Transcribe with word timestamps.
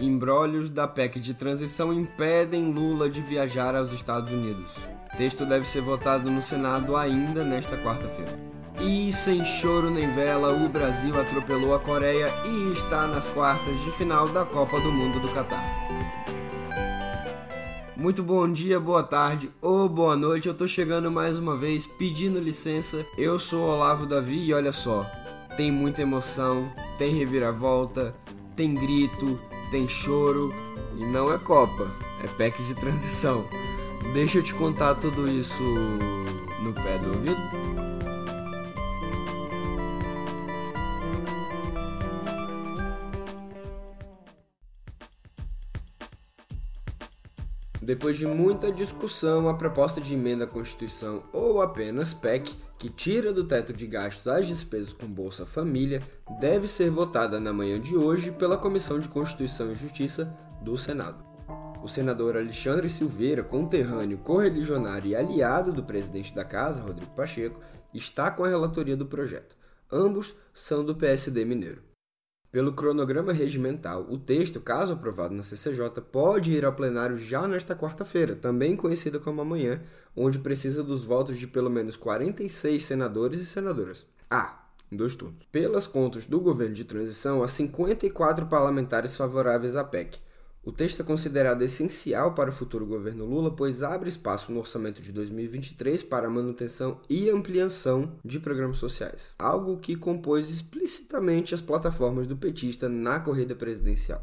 Embrólios 0.00 0.70
da 0.70 0.88
PEC 0.88 1.20
de 1.20 1.34
transição 1.34 1.92
impedem 1.92 2.72
Lula 2.72 3.10
de 3.10 3.20
viajar 3.20 3.76
aos 3.76 3.92
Estados 3.92 4.32
Unidos. 4.32 4.72
O 5.12 5.16
texto 5.18 5.44
deve 5.44 5.68
ser 5.68 5.82
votado 5.82 6.30
no 6.30 6.40
Senado 6.40 6.96
ainda 6.96 7.44
nesta 7.44 7.76
quarta-feira. 7.76 8.34
E 8.80 9.12
sem 9.12 9.44
choro 9.44 9.90
nem 9.90 10.10
vela, 10.14 10.54
o 10.54 10.70
Brasil 10.70 11.20
atropelou 11.20 11.74
a 11.74 11.78
Coreia 11.78 12.32
e 12.46 12.72
está 12.72 13.06
nas 13.06 13.28
quartas 13.28 13.78
de 13.84 13.92
final 13.92 14.26
da 14.26 14.42
Copa 14.42 14.80
do 14.80 14.90
Mundo 14.90 15.20
do 15.20 15.28
Catar. 15.34 15.62
Muito 17.94 18.22
bom 18.22 18.50
dia, 18.50 18.80
boa 18.80 19.02
tarde 19.02 19.50
ou 19.60 19.86
boa 19.86 20.16
noite. 20.16 20.48
Eu 20.48 20.54
tô 20.54 20.66
chegando 20.66 21.10
mais 21.10 21.36
uma 21.36 21.54
vez 21.54 21.86
pedindo 21.86 22.40
licença. 22.40 23.04
Eu 23.18 23.38
sou 23.38 23.68
Olavo 23.68 24.06
Davi 24.06 24.46
e 24.46 24.54
olha 24.54 24.72
só, 24.72 25.04
tem 25.58 25.70
muita 25.70 26.00
emoção, 26.00 26.72
tem 26.96 27.14
reviravolta, 27.14 28.14
tem 28.56 28.74
grito, 28.74 29.38
tem 29.70 29.88
choro 29.88 30.52
e 30.96 31.04
não 31.04 31.32
é 31.32 31.38
Copa, 31.38 31.90
é 32.22 32.26
PEC 32.26 32.62
de 32.62 32.74
transição. 32.74 33.46
Deixa 34.12 34.38
eu 34.38 34.42
te 34.42 34.52
contar 34.54 34.96
tudo 34.96 35.30
isso 35.30 35.62
no 36.62 36.72
pé 36.72 36.98
do 36.98 37.08
ouvido. 37.10 37.40
Depois 47.90 48.16
de 48.16 48.24
muita 48.24 48.70
discussão, 48.70 49.48
a 49.48 49.54
proposta 49.54 50.00
de 50.00 50.14
emenda 50.14 50.44
à 50.44 50.46
Constituição, 50.46 51.24
ou 51.32 51.60
apenas 51.60 52.14
PEC, 52.14 52.54
que 52.78 52.88
tira 52.88 53.32
do 53.32 53.42
teto 53.42 53.72
de 53.72 53.84
gastos 53.84 54.28
as 54.28 54.46
despesas 54.46 54.92
com 54.92 55.08
Bolsa 55.08 55.44
Família, 55.44 56.00
deve 56.38 56.68
ser 56.68 56.88
votada 56.88 57.40
na 57.40 57.52
manhã 57.52 57.80
de 57.80 57.96
hoje 57.96 58.30
pela 58.30 58.56
Comissão 58.56 59.00
de 59.00 59.08
Constituição 59.08 59.72
e 59.72 59.74
Justiça 59.74 60.32
do 60.62 60.78
Senado. 60.78 61.24
O 61.82 61.88
senador 61.88 62.36
Alexandre 62.36 62.88
Silveira, 62.88 63.42
conterrâneo, 63.42 64.18
correligionário 64.18 65.10
e 65.10 65.16
aliado 65.16 65.72
do 65.72 65.82
presidente 65.82 66.32
da 66.32 66.44
Casa, 66.44 66.82
Rodrigo 66.82 67.10
Pacheco, 67.10 67.58
está 67.92 68.30
com 68.30 68.44
a 68.44 68.48
relatoria 68.48 68.96
do 68.96 69.06
projeto. 69.06 69.56
Ambos 69.90 70.32
são 70.54 70.84
do 70.84 70.94
PSD 70.94 71.44
Mineiro. 71.44 71.89
Pelo 72.50 72.72
cronograma 72.72 73.32
regimental, 73.32 74.04
o 74.10 74.18
texto, 74.18 74.60
caso 74.60 74.94
aprovado 74.94 75.32
na 75.32 75.42
CCJ, 75.44 76.00
pode 76.10 76.50
ir 76.50 76.64
ao 76.64 76.72
plenário 76.72 77.16
já 77.16 77.46
nesta 77.46 77.76
quarta-feira, 77.76 78.34
também 78.34 78.74
conhecida 78.74 79.20
como 79.20 79.40
amanhã, 79.40 79.80
onde 80.16 80.40
precisa 80.40 80.82
dos 80.82 81.04
votos 81.04 81.38
de 81.38 81.46
pelo 81.46 81.70
menos 81.70 81.94
46 81.94 82.84
senadores 82.84 83.38
e 83.38 83.46
senadoras. 83.46 84.04
Ah, 84.28 84.64
em 84.90 84.96
dois 84.96 85.14
turnos. 85.14 85.46
Pelas 85.52 85.86
contas 85.86 86.26
do 86.26 86.40
governo 86.40 86.74
de 86.74 86.84
transição, 86.84 87.40
há 87.40 87.46
54 87.46 88.46
parlamentares 88.46 89.14
favoráveis 89.14 89.76
à 89.76 89.84
PEC, 89.84 90.18
o 90.62 90.70
texto 90.70 91.00
é 91.00 91.04
considerado 91.04 91.62
essencial 91.62 92.34
para 92.34 92.50
o 92.50 92.52
futuro 92.52 92.84
governo 92.84 93.24
Lula, 93.24 93.50
pois 93.50 93.82
abre 93.82 94.10
espaço 94.10 94.52
no 94.52 94.58
orçamento 94.58 95.00
de 95.00 95.10
2023 95.10 96.02
para 96.02 96.26
a 96.26 96.30
manutenção 96.30 97.00
e 97.08 97.30
ampliação 97.30 98.12
de 98.22 98.38
programas 98.38 98.76
sociais, 98.76 99.32
algo 99.38 99.78
que 99.78 99.96
compôs 99.96 100.50
explicitamente 100.50 101.54
as 101.54 101.62
plataformas 101.62 102.26
do 102.26 102.36
petista 102.36 102.90
na 102.90 103.18
corrida 103.18 103.54
presidencial. 103.54 104.22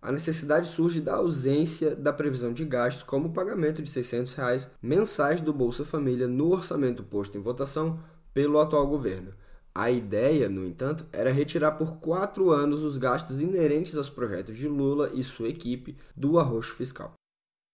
A 0.00 0.12
necessidade 0.12 0.68
surge 0.68 1.00
da 1.00 1.16
ausência 1.16 1.96
da 1.96 2.12
previsão 2.12 2.52
de 2.52 2.64
gastos, 2.64 3.02
como 3.02 3.28
o 3.28 3.32
pagamento 3.32 3.82
de 3.82 3.90
600 3.90 4.32
reais 4.34 4.70
mensais 4.80 5.40
do 5.40 5.52
Bolsa 5.52 5.84
Família 5.84 6.28
no 6.28 6.52
orçamento 6.52 7.02
posto 7.02 7.36
em 7.36 7.42
votação 7.42 7.98
pelo 8.32 8.60
atual 8.60 8.86
governo, 8.86 9.34
a 9.74 9.90
ideia, 9.90 10.48
no 10.48 10.66
entanto, 10.66 11.06
era 11.12 11.30
retirar 11.30 11.72
por 11.72 11.96
quatro 11.98 12.50
anos 12.50 12.82
os 12.82 12.98
gastos 12.98 13.40
inerentes 13.40 13.96
aos 13.96 14.10
projetos 14.10 14.56
de 14.56 14.66
Lula 14.66 15.10
e 15.14 15.22
sua 15.22 15.48
equipe 15.48 15.96
do 16.16 16.38
arroxo 16.38 16.74
fiscal. 16.74 17.14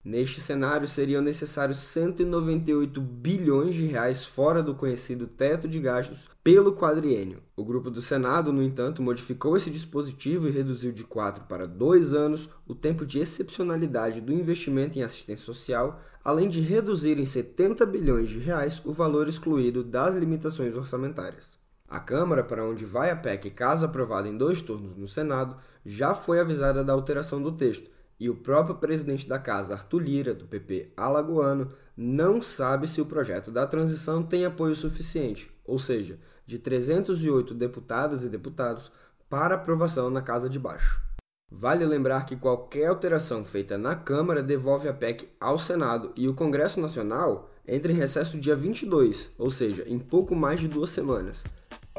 Neste 0.05 0.41
cenário, 0.41 0.87
seriam 0.87 1.21
necessários 1.21 1.79
198 1.79 3.01
bilhões 3.01 3.75
de 3.75 3.87
reais 3.87 4.25
fora 4.25 4.63
do 4.63 4.73
conhecido 4.73 5.27
teto 5.27 5.67
de 5.67 5.81
gastos 5.81 6.31
pelo 6.45 6.75
quadriênio. 6.75 7.43
O 7.57 7.65
grupo 7.65 7.91
do 7.91 8.01
Senado, 8.01 8.53
no 8.53 8.63
entanto, 8.63 9.03
modificou 9.03 9.57
esse 9.57 9.69
dispositivo 9.69 10.47
e 10.47 10.53
reduziu 10.53 10.93
de 10.93 11.03
quatro 11.03 11.47
para 11.47 11.67
dois 11.67 12.15
anos 12.15 12.49
o 12.69 12.75
tempo 12.75 13.05
de 13.05 13.19
excepcionalidade 13.19 14.21
do 14.21 14.33
investimento 14.33 14.97
em 14.97 15.03
assistência 15.03 15.45
social, 15.45 16.01
além 16.23 16.49
de 16.49 16.61
reduzir 16.61 17.19
em 17.19 17.27
70 17.27 17.85
bilhões 17.85 18.29
de 18.29 18.39
reais 18.39 18.81
o 18.85 18.93
valor 18.93 19.27
excluído 19.27 19.83
das 19.83 20.15
limitações 20.15 20.77
orçamentárias. 20.77 21.59
A 21.89 22.01
Câmara, 22.01 22.43
para 22.43 22.65
onde 22.65 22.85
vai 22.85 23.11
a 23.11 23.17
PEC 23.17 23.51
caso 23.51 23.87
aprovada 23.87 24.29
em 24.29 24.37
dois 24.37 24.61
turnos 24.61 24.97
no 24.97 25.07
Senado, 25.07 25.57
já 25.85 26.15
foi 26.15 26.41
avisada 26.41 26.83
da 26.83 26.93
alteração 26.93 27.41
do 27.41 27.53
texto, 27.53 27.89
e 28.19 28.29
o 28.29 28.35
próprio 28.35 28.77
presidente 28.77 29.29
da 29.29 29.39
casa, 29.39 29.75
Arthur 29.75 30.01
Lira, 30.01 30.35
do 30.35 30.47
PP 30.47 30.93
alagoano, 30.97 31.71
não 31.97 32.43
sabe 32.43 32.89
se 32.89 33.01
o 33.01 33.07
projeto 33.07 33.53
da 33.53 33.67
transição 33.67 34.23
tem 34.23 34.45
apoio 34.45 34.75
suficiente, 34.75 35.51
ou 35.65 35.79
seja, 35.79 36.19
de 36.45 36.59
308 36.59 37.55
deputadas 37.55 38.25
e 38.25 38.29
deputados, 38.29 38.91
para 39.29 39.55
aprovação 39.55 40.11
na 40.11 40.23
Casa 40.23 40.49
de 40.49 40.59
Baixo. 40.59 41.01
Vale 41.49 41.85
lembrar 41.85 42.27
que 42.27 42.35
qualquer 42.35 42.87
alteração 42.87 43.45
feita 43.45 43.79
na 43.79 43.95
Câmara 43.95 44.43
devolve 44.43 44.89
a 44.89 44.93
PEC 44.93 45.29
ao 45.39 45.59
Senado 45.59 46.11
e 46.17 46.29
o 46.29 46.35
Congresso 46.35 46.81
Nacional 46.81 47.49
entra 47.67 47.93
em 47.93 47.97
recesso 47.97 48.39
dia 48.39 48.57
22, 48.57 49.31
ou 49.39 49.51
seja, 49.51 49.85
em 49.87 49.99
pouco 49.99 50.35
mais 50.35 50.59
de 50.59 50.67
duas 50.67 50.91
semanas 50.91 51.45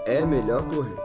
é 0.07 0.25
melhor 0.25 0.63
correr. 0.63 0.95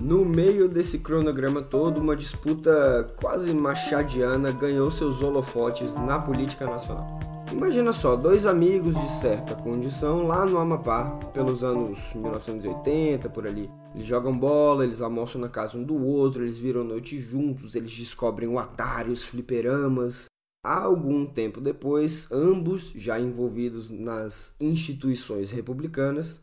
No 0.00 0.24
meio 0.24 0.68
desse 0.68 1.00
cronograma 1.00 1.60
todo, 1.60 2.00
uma 2.00 2.14
disputa 2.14 3.06
quase 3.16 3.52
machadiana 3.52 4.52
ganhou 4.52 4.90
seus 4.90 5.22
holofotes 5.22 5.94
na 5.96 6.20
política 6.20 6.66
nacional. 6.66 7.06
Imagina 7.50 7.92
só, 7.92 8.16
dois 8.16 8.46
amigos 8.46 8.94
de 8.98 9.10
certa 9.10 9.54
condição 9.54 10.26
lá 10.26 10.46
no 10.46 10.58
Amapá, 10.58 11.10
pelos 11.34 11.62
anos 11.62 11.98
1980, 12.14 13.28
por 13.28 13.46
ali. 13.46 13.70
Eles 13.94 14.06
jogam 14.06 14.36
bola, 14.36 14.84
eles 14.84 15.02
almoçam 15.02 15.40
na 15.40 15.48
casa 15.48 15.76
um 15.76 15.84
do 15.84 16.02
outro, 16.02 16.44
eles 16.44 16.58
viram 16.58 16.82
noite 16.82 17.18
juntos, 17.18 17.74
eles 17.74 17.92
descobrem 17.92 18.48
o 18.48 18.58
Atari, 18.58 19.10
os 19.10 19.24
fliperamas, 19.24 20.26
Algum 20.64 21.26
tempo 21.26 21.60
depois, 21.60 22.30
ambos 22.30 22.92
já 22.94 23.18
envolvidos 23.18 23.90
nas 23.90 24.54
instituições 24.60 25.50
republicanas, 25.50 26.40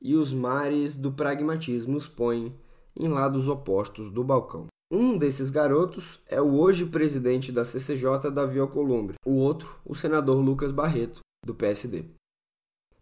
e 0.00 0.16
os 0.16 0.32
mares 0.32 0.96
do 0.96 1.12
pragmatismo 1.12 1.96
os 1.96 2.08
põem 2.08 2.52
em 2.96 3.06
lados 3.06 3.48
opostos 3.48 4.10
do 4.10 4.24
balcão. 4.24 4.66
Um 4.90 5.16
desses 5.16 5.48
garotos 5.48 6.20
é 6.26 6.40
o 6.40 6.54
hoje 6.54 6.84
presidente 6.84 7.52
da 7.52 7.64
CCJ, 7.64 8.30
Davi 8.32 8.58
Alcolumbre, 8.58 9.14
o 9.24 9.36
outro, 9.36 9.78
o 9.86 9.94
senador 9.94 10.38
Lucas 10.44 10.72
Barreto, 10.72 11.20
do 11.46 11.54
PSD. 11.54 12.04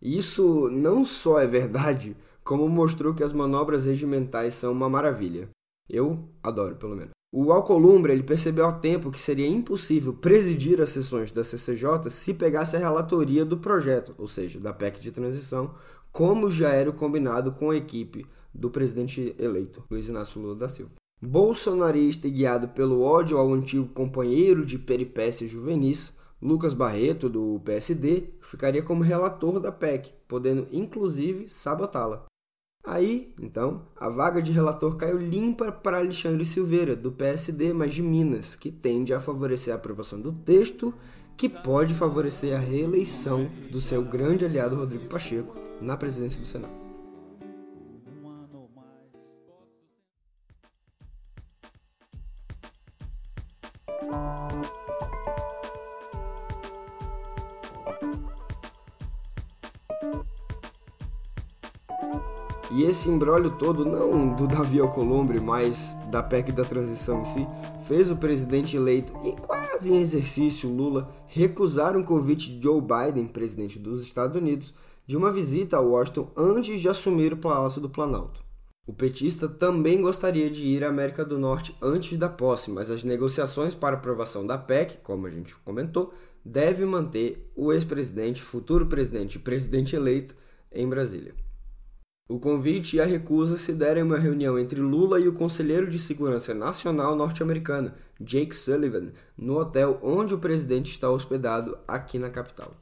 Isso 0.00 0.68
não 0.70 1.06
só 1.06 1.40
é 1.40 1.46
verdade, 1.46 2.14
como 2.44 2.68
mostrou 2.68 3.14
que 3.14 3.24
as 3.24 3.32
manobras 3.32 3.86
regimentais 3.86 4.54
são 4.54 4.72
uma 4.72 4.88
maravilha. 4.90 5.48
Eu 5.88 6.28
adoro, 6.42 6.76
pelo 6.76 6.94
menos. 6.94 7.12
O 7.32 7.52
Alcolumbre 7.52 8.12
ele 8.12 8.24
percebeu 8.24 8.64
ao 8.64 8.80
tempo 8.80 9.08
que 9.08 9.20
seria 9.20 9.46
impossível 9.46 10.12
presidir 10.12 10.80
as 10.80 10.88
sessões 10.88 11.30
da 11.30 11.44
CCJ 11.44 12.10
se 12.10 12.34
pegasse 12.34 12.74
a 12.74 12.80
relatoria 12.80 13.44
do 13.44 13.56
projeto, 13.56 14.12
ou 14.18 14.26
seja, 14.26 14.58
da 14.58 14.72
PEC 14.72 14.98
de 14.98 15.12
transição, 15.12 15.72
como 16.10 16.50
já 16.50 16.70
era 16.70 16.90
o 16.90 16.92
combinado 16.92 17.52
com 17.52 17.70
a 17.70 17.76
equipe 17.76 18.26
do 18.52 18.68
presidente 18.68 19.32
eleito, 19.38 19.84
Luiz 19.88 20.08
Inácio 20.08 20.40
Lula 20.40 20.56
da 20.56 20.68
Silva. 20.68 20.90
Bolsonarista 21.22 22.26
e 22.26 22.32
guiado 22.32 22.66
pelo 22.68 23.00
ódio 23.00 23.38
ao 23.38 23.52
antigo 23.52 23.86
companheiro 23.86 24.66
de 24.66 24.76
peripécias 24.76 25.50
juvenis, 25.50 26.12
Lucas 26.42 26.74
Barreto, 26.74 27.28
do 27.28 27.60
PSD, 27.64 28.24
ficaria 28.40 28.82
como 28.82 29.04
relator 29.04 29.60
da 29.60 29.70
PEC, 29.70 30.12
podendo 30.26 30.66
inclusive 30.72 31.48
sabotá-la. 31.48 32.29
Aí, 32.82 33.32
então, 33.40 33.82
a 33.94 34.08
vaga 34.08 34.40
de 34.40 34.52
relator 34.52 34.96
caiu 34.96 35.18
limpa 35.18 35.70
para 35.70 35.98
Alexandre 35.98 36.44
Silveira, 36.44 36.96
do 36.96 37.12
PSD, 37.12 37.72
mas 37.72 37.92
de 37.92 38.02
Minas, 38.02 38.56
que 38.56 38.70
tende 38.70 39.12
a 39.12 39.20
favorecer 39.20 39.72
a 39.72 39.76
aprovação 39.76 40.20
do 40.20 40.32
texto, 40.32 40.92
que 41.36 41.48
pode 41.48 41.94
favorecer 41.94 42.56
a 42.56 42.58
reeleição 42.58 43.50
do 43.70 43.80
seu 43.80 44.02
grande 44.02 44.44
aliado 44.44 44.76
Rodrigo 44.76 45.06
Pacheco 45.06 45.54
na 45.80 45.96
presidência 45.96 46.40
do 46.40 46.46
Senado. 46.46 46.79
E 62.72 62.84
esse 62.84 63.08
embrólio 63.08 63.50
todo, 63.50 63.84
não 63.84 64.32
do 64.32 64.46
Davi 64.46 64.78
Alcolumbre, 64.78 65.40
mas 65.40 65.96
da 66.08 66.22
PEC 66.22 66.52
da 66.52 66.64
transição 66.64 67.22
em 67.22 67.24
si, 67.24 67.46
fez 67.86 68.10
o 68.10 68.16
presidente 68.16 68.76
eleito 68.76 69.12
e 69.24 69.32
quase 69.32 69.92
em 69.92 70.00
exercício 70.00 70.68
Lula 70.68 71.12
recusar 71.26 71.96
um 71.96 72.04
convite 72.04 72.48
de 72.48 72.62
Joe 72.62 72.80
Biden, 72.80 73.26
presidente 73.26 73.76
dos 73.76 74.02
Estados 74.02 74.36
Unidos, 74.36 74.72
de 75.04 75.16
uma 75.16 75.32
visita 75.32 75.78
a 75.78 75.80
Washington 75.80 76.30
antes 76.36 76.80
de 76.80 76.88
assumir 76.88 77.32
o 77.32 77.36
Palácio 77.36 77.80
do 77.80 77.90
Planalto. 77.90 78.40
O 78.86 78.92
petista 78.92 79.48
também 79.48 80.00
gostaria 80.00 80.48
de 80.48 80.62
ir 80.64 80.84
à 80.84 80.88
América 80.88 81.24
do 81.24 81.38
Norte 81.38 81.76
antes 81.82 82.16
da 82.16 82.28
posse, 82.28 82.70
mas 82.70 82.88
as 82.88 83.02
negociações 83.02 83.74
para 83.74 83.96
aprovação 83.96 84.46
da 84.46 84.56
PEC, 84.56 84.98
como 85.02 85.26
a 85.26 85.30
gente 85.30 85.56
comentou, 85.64 86.14
devem 86.44 86.86
manter 86.86 87.50
o 87.56 87.72
ex-presidente, 87.72 88.40
futuro 88.40 88.86
presidente 88.86 89.34
e 89.34 89.40
presidente 89.40 89.96
eleito 89.96 90.36
em 90.72 90.88
Brasília. 90.88 91.34
O 92.30 92.38
convite 92.38 92.94
e 92.94 93.00
a 93.00 93.04
recusa 93.04 93.58
se 93.58 93.72
deram 93.72 94.02
em 94.02 94.04
uma 94.04 94.16
reunião 94.16 94.56
entre 94.56 94.80
Lula 94.80 95.18
e 95.18 95.26
o 95.26 95.32
conselheiro 95.32 95.90
de 95.90 95.98
segurança 95.98 96.54
nacional 96.54 97.16
norte-americano, 97.16 97.90
Jake 98.20 98.54
Sullivan, 98.54 99.08
no 99.36 99.58
hotel 99.58 99.98
onde 100.00 100.32
o 100.32 100.38
presidente 100.38 100.92
está 100.92 101.10
hospedado 101.10 101.76
aqui 101.88 102.20
na 102.20 102.30
capital. 102.30 102.72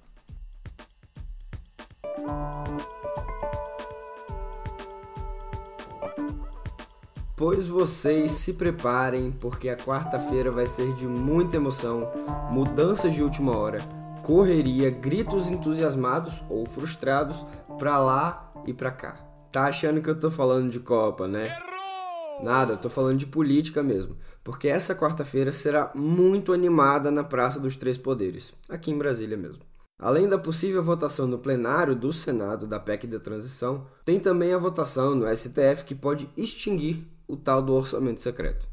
Pois 7.35 7.67
vocês 7.69 8.33
se 8.33 8.53
preparem, 8.53 9.33
porque 9.33 9.71
a 9.71 9.77
quarta-feira 9.79 10.51
vai 10.51 10.67
ser 10.67 10.93
de 10.93 11.07
muita 11.07 11.57
emoção, 11.57 12.13
mudanças 12.53 13.15
de 13.15 13.23
última 13.23 13.57
hora, 13.57 13.79
correria, 14.23 14.91
gritos 14.91 15.49
entusiasmados 15.49 16.43
ou 16.51 16.67
frustrados 16.67 17.47
para 17.79 17.99
lá 17.99 18.53
e 18.67 18.75
para 18.75 18.91
cá. 18.91 19.28
Tá 19.51 19.65
achando 19.65 20.03
que 20.03 20.11
eu 20.11 20.19
tô 20.19 20.31
falando 20.31 20.71
de 20.71 20.79
Copa, 20.79 21.27
né? 21.27 21.47
Errou! 21.47 22.45
Nada, 22.45 22.75
eu 22.75 22.77
tô 22.77 22.89
falando 22.89 23.19
de 23.19 23.27
política 23.27 23.83
mesmo. 23.83 24.17
Porque 24.45 24.69
essa 24.69 24.95
quarta-feira 24.95 25.53
será 25.53 25.91
muito 25.95 26.53
animada 26.53 27.11
na 27.11 27.25
Praça 27.25 27.59
dos 27.59 27.77
Três 27.77 27.99
Poderes, 27.99 28.55
aqui 28.69 28.91
em 28.91 28.99
Brasília 28.99 29.37
mesmo. 29.37 29.63
Além 29.99 30.29
da 30.29 30.39
possível 30.39 30.83
votação 30.83 31.27
no 31.27 31.39
plenário 31.39 31.97
do 31.97 32.13
Senado 32.13 32.67
da 32.67 32.79
PEC 32.79 33.07
da 33.07 33.19
transição, 33.19 33.87
tem 34.05 34.21
também 34.21 34.53
a 34.53 34.59
votação 34.59 35.15
no 35.15 35.27
STF 35.37 35.85
que 35.85 35.95
pode 35.95 36.31
extinguir 36.37 37.05
o 37.27 37.37
tal 37.37 37.61
do 37.61 37.75
orçamento 37.75 38.21
secreto. 38.21 38.69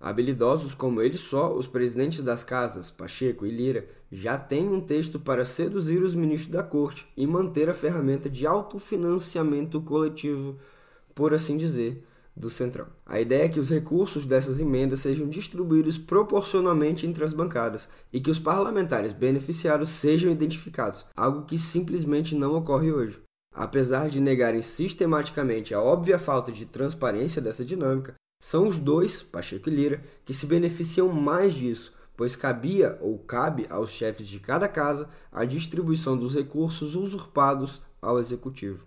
Habilidosos 0.00 0.74
como 0.74 1.02
ele 1.02 1.18
só, 1.18 1.52
os 1.52 1.66
presidentes 1.66 2.22
das 2.22 2.44
casas, 2.44 2.88
Pacheco 2.88 3.44
e 3.44 3.50
Lira, 3.50 3.88
já 4.12 4.38
têm 4.38 4.68
um 4.68 4.80
texto 4.80 5.18
para 5.18 5.44
seduzir 5.44 6.02
os 6.02 6.14
ministros 6.14 6.52
da 6.52 6.62
corte 6.62 7.06
e 7.16 7.26
manter 7.26 7.68
a 7.68 7.74
ferramenta 7.74 8.30
de 8.30 8.46
autofinanciamento 8.46 9.80
coletivo, 9.80 10.56
por 11.14 11.34
assim 11.34 11.56
dizer, 11.56 12.04
do 12.38 12.48
Centrão. 12.48 12.86
A 13.04 13.20
ideia 13.20 13.46
é 13.46 13.48
que 13.48 13.58
os 13.58 13.68
recursos 13.68 14.24
dessas 14.24 14.60
emendas 14.60 15.00
sejam 15.00 15.28
distribuídos 15.28 15.98
proporcionalmente 15.98 17.04
entre 17.04 17.24
as 17.24 17.32
bancadas 17.32 17.88
e 18.12 18.20
que 18.20 18.30
os 18.30 18.38
parlamentares 18.38 19.12
beneficiados 19.12 19.88
sejam 19.88 20.30
identificados, 20.30 21.04
algo 21.16 21.44
que 21.44 21.58
simplesmente 21.58 22.36
não 22.36 22.54
ocorre 22.54 22.92
hoje. 22.92 23.20
Apesar 23.52 24.08
de 24.08 24.20
negarem 24.20 24.62
sistematicamente 24.62 25.74
a 25.74 25.82
óbvia 25.82 26.18
falta 26.18 26.52
de 26.52 26.64
transparência 26.64 27.42
dessa 27.42 27.64
dinâmica, 27.64 28.14
são 28.40 28.68
os 28.68 28.78
dois, 28.78 29.22
Pacheco 29.22 29.68
e 29.68 29.74
Lira, 29.74 30.02
que 30.24 30.32
se 30.32 30.46
beneficiam 30.46 31.08
mais 31.08 31.54
disso, 31.54 31.92
pois 32.16 32.36
cabia 32.36 32.98
ou 33.00 33.18
cabe 33.18 33.66
aos 33.68 33.90
chefes 33.90 34.26
de 34.26 34.38
cada 34.38 34.68
casa 34.68 35.08
a 35.30 35.44
distribuição 35.44 36.16
dos 36.16 36.34
recursos 36.34 36.94
usurpados 36.94 37.80
ao 38.00 38.18
executivo. 38.18 38.84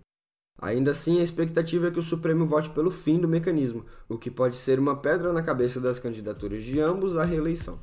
Ainda 0.60 0.92
assim, 0.92 1.18
a 1.18 1.22
expectativa 1.22 1.88
é 1.88 1.90
que 1.90 1.98
o 1.98 2.02
Supremo 2.02 2.46
vote 2.46 2.70
pelo 2.70 2.90
fim 2.90 3.18
do 3.18 3.28
mecanismo, 3.28 3.84
o 4.08 4.16
que 4.16 4.30
pode 4.30 4.56
ser 4.56 4.78
uma 4.78 4.96
pedra 4.96 5.32
na 5.32 5.42
cabeça 5.42 5.80
das 5.80 5.98
candidaturas 5.98 6.62
de 6.62 6.78
ambos 6.80 7.16
à 7.16 7.24
reeleição. 7.24 7.80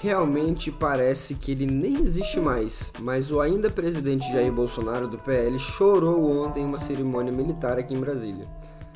Realmente 0.00 0.72
parece 0.72 1.34
que 1.34 1.52
ele 1.52 1.66
nem 1.66 2.00
existe 2.00 2.40
mais, 2.40 2.90
mas 3.00 3.30
o 3.30 3.38
ainda 3.38 3.68
presidente 3.68 4.32
Jair 4.32 4.50
Bolsonaro 4.50 5.06
do 5.06 5.18
PL 5.18 5.58
chorou 5.58 6.30
ontem 6.42 6.62
em 6.62 6.66
uma 6.66 6.78
cerimônia 6.78 7.30
militar 7.30 7.78
aqui 7.78 7.92
em 7.92 8.00
Brasília. 8.00 8.48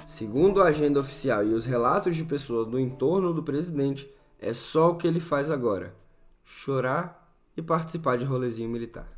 Segundo 0.07 0.63
a 0.63 0.69
agenda 0.69 1.01
oficial 1.01 1.45
e 1.45 1.53
os 1.53 1.67
relatos 1.67 2.17
de 2.17 2.25
pessoas 2.25 2.67
do 2.67 2.81
entorno 2.81 3.35
do 3.35 3.43
presidente, 3.43 4.11
é 4.41 4.55
só 4.55 4.91
o 4.91 4.97
que 4.97 5.07
ele 5.07 5.21
faz 5.21 5.51
agora: 5.51 5.95
chorar 6.43 7.37
e 7.55 7.61
participar 7.61 8.17
de 8.17 8.25
rolezinho 8.25 8.71
militar. 8.71 9.09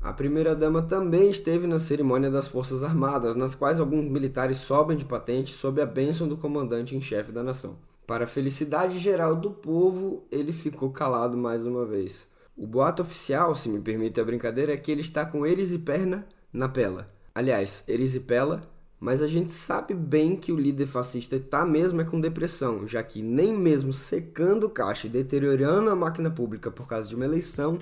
A 0.00 0.12
primeira-dama 0.12 0.82
também 0.82 1.30
esteve 1.30 1.66
na 1.66 1.78
cerimônia 1.78 2.30
das 2.30 2.46
Forças 2.46 2.82
Armadas, 2.82 3.34
nas 3.34 3.54
quais 3.54 3.80
alguns 3.80 4.04
militares 4.04 4.58
sobem 4.58 4.96
de 4.96 5.04
patente 5.04 5.52
sob 5.52 5.80
a 5.80 5.86
bênção 5.86 6.28
do 6.28 6.36
comandante 6.36 6.96
em 6.96 7.00
chefe 7.00 7.32
da 7.32 7.42
nação. 7.42 7.76
Para 8.06 8.24
a 8.24 8.26
felicidade 8.26 8.98
geral 8.98 9.36
do 9.36 9.50
povo, 9.50 10.24
ele 10.30 10.52
ficou 10.52 10.90
calado 10.90 11.36
mais 11.36 11.64
uma 11.64 11.86
vez. 11.86 12.26
O 12.56 12.66
boato 12.66 13.02
oficial, 13.02 13.54
se 13.54 13.68
me 13.68 13.80
permite 13.80 14.20
a 14.20 14.24
brincadeira, 14.24 14.72
é 14.72 14.76
que 14.76 14.90
ele 14.90 15.00
está 15.00 15.24
com 15.24 15.46
erisipela 15.46 16.24
na 16.52 16.68
pela. 16.68 17.10
Aliás, 17.34 17.82
erisipela, 17.88 18.62
mas 19.00 19.22
a 19.22 19.26
gente 19.26 19.50
sabe 19.52 19.94
bem 19.94 20.36
que 20.36 20.52
o 20.52 20.56
líder 20.56 20.86
fascista 20.86 21.36
está 21.36 21.64
mesmo 21.64 22.00
é 22.00 22.04
com 22.04 22.20
depressão, 22.20 22.86
já 22.86 23.02
que 23.02 23.22
nem 23.22 23.56
mesmo 23.56 23.92
secando 23.92 24.64
o 24.66 24.70
caixa 24.70 25.06
e 25.06 25.10
deteriorando 25.10 25.90
a 25.90 25.96
máquina 25.96 26.30
pública 26.30 26.70
por 26.70 26.86
causa 26.86 27.08
de 27.08 27.14
uma 27.14 27.24
eleição, 27.24 27.78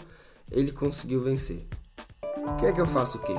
ele 0.50 0.70
conseguiu 0.70 1.22
vencer. 1.22 1.66
Quer 2.58 2.74
que 2.74 2.80
eu 2.80 2.86
faça 2.86 3.18
o 3.18 3.22
quê? 3.22 3.34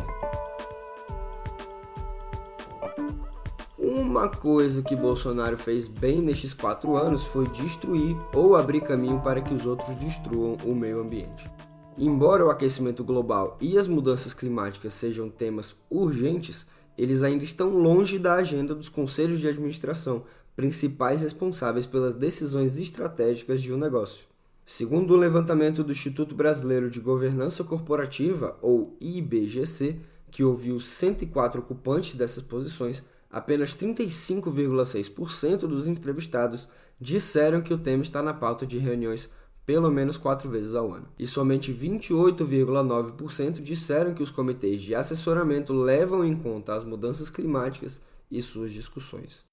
Uma 4.11 4.27
coisa 4.27 4.81
que 4.81 4.93
Bolsonaro 4.93 5.57
fez 5.57 5.87
bem 5.87 6.21
nestes 6.21 6.53
quatro 6.53 6.97
anos 6.97 7.23
foi 7.23 7.47
destruir 7.47 8.17
ou 8.35 8.57
abrir 8.57 8.81
caminho 8.81 9.21
para 9.21 9.41
que 9.41 9.53
os 9.53 9.65
outros 9.65 9.95
destruam 9.95 10.57
o 10.65 10.75
meio 10.75 10.99
ambiente. 10.99 11.49
Embora 11.97 12.45
o 12.45 12.49
aquecimento 12.49 13.05
global 13.05 13.57
e 13.61 13.77
as 13.77 13.87
mudanças 13.87 14.33
climáticas 14.33 14.95
sejam 14.95 15.29
temas 15.29 15.73
urgentes, 15.89 16.67
eles 16.97 17.23
ainda 17.23 17.45
estão 17.45 17.69
longe 17.69 18.19
da 18.19 18.33
agenda 18.33 18.75
dos 18.75 18.89
conselhos 18.89 19.39
de 19.39 19.47
administração, 19.47 20.25
principais 20.57 21.21
responsáveis 21.21 21.85
pelas 21.85 22.13
decisões 22.13 22.77
estratégicas 22.77 23.61
de 23.61 23.73
um 23.73 23.77
negócio. 23.77 24.25
Segundo 24.65 25.13
o 25.13 25.17
levantamento 25.17 25.85
do 25.85 25.93
Instituto 25.93 26.35
Brasileiro 26.35 26.91
de 26.91 26.99
Governança 26.99 27.63
Corporativa, 27.63 28.57
ou 28.61 28.93
IBGC, 28.99 29.95
que 30.29 30.43
ouviu 30.43 30.81
104 30.81 31.61
ocupantes 31.61 32.15
dessas 32.15 32.43
posições, 32.43 33.01
apenas 33.31 33.75
35,6% 33.75 35.59
dos 35.59 35.87
entrevistados 35.87 36.67
disseram 36.99 37.61
que 37.61 37.73
o 37.73 37.77
tema 37.77 38.03
está 38.03 38.21
na 38.21 38.33
pauta 38.33 38.65
de 38.65 38.77
reuniões 38.77 39.29
pelo 39.65 39.89
menos 39.91 40.17
quatro 40.17 40.49
vezes 40.49 40.75
ao 40.75 40.91
ano. 40.91 41.07
E 41.17 41.25
somente 41.25 41.71
28,9% 41.71 43.61
disseram 43.61 44.13
que 44.13 44.23
os 44.23 44.29
comitês 44.29 44.81
de 44.81 44.93
assessoramento 44.93 45.71
levam 45.73 46.25
em 46.25 46.35
conta 46.35 46.75
as 46.75 46.83
mudanças 46.83 47.29
climáticas 47.29 48.01
e 48.29 48.41
suas 48.41 48.71
discussões. 48.71 49.43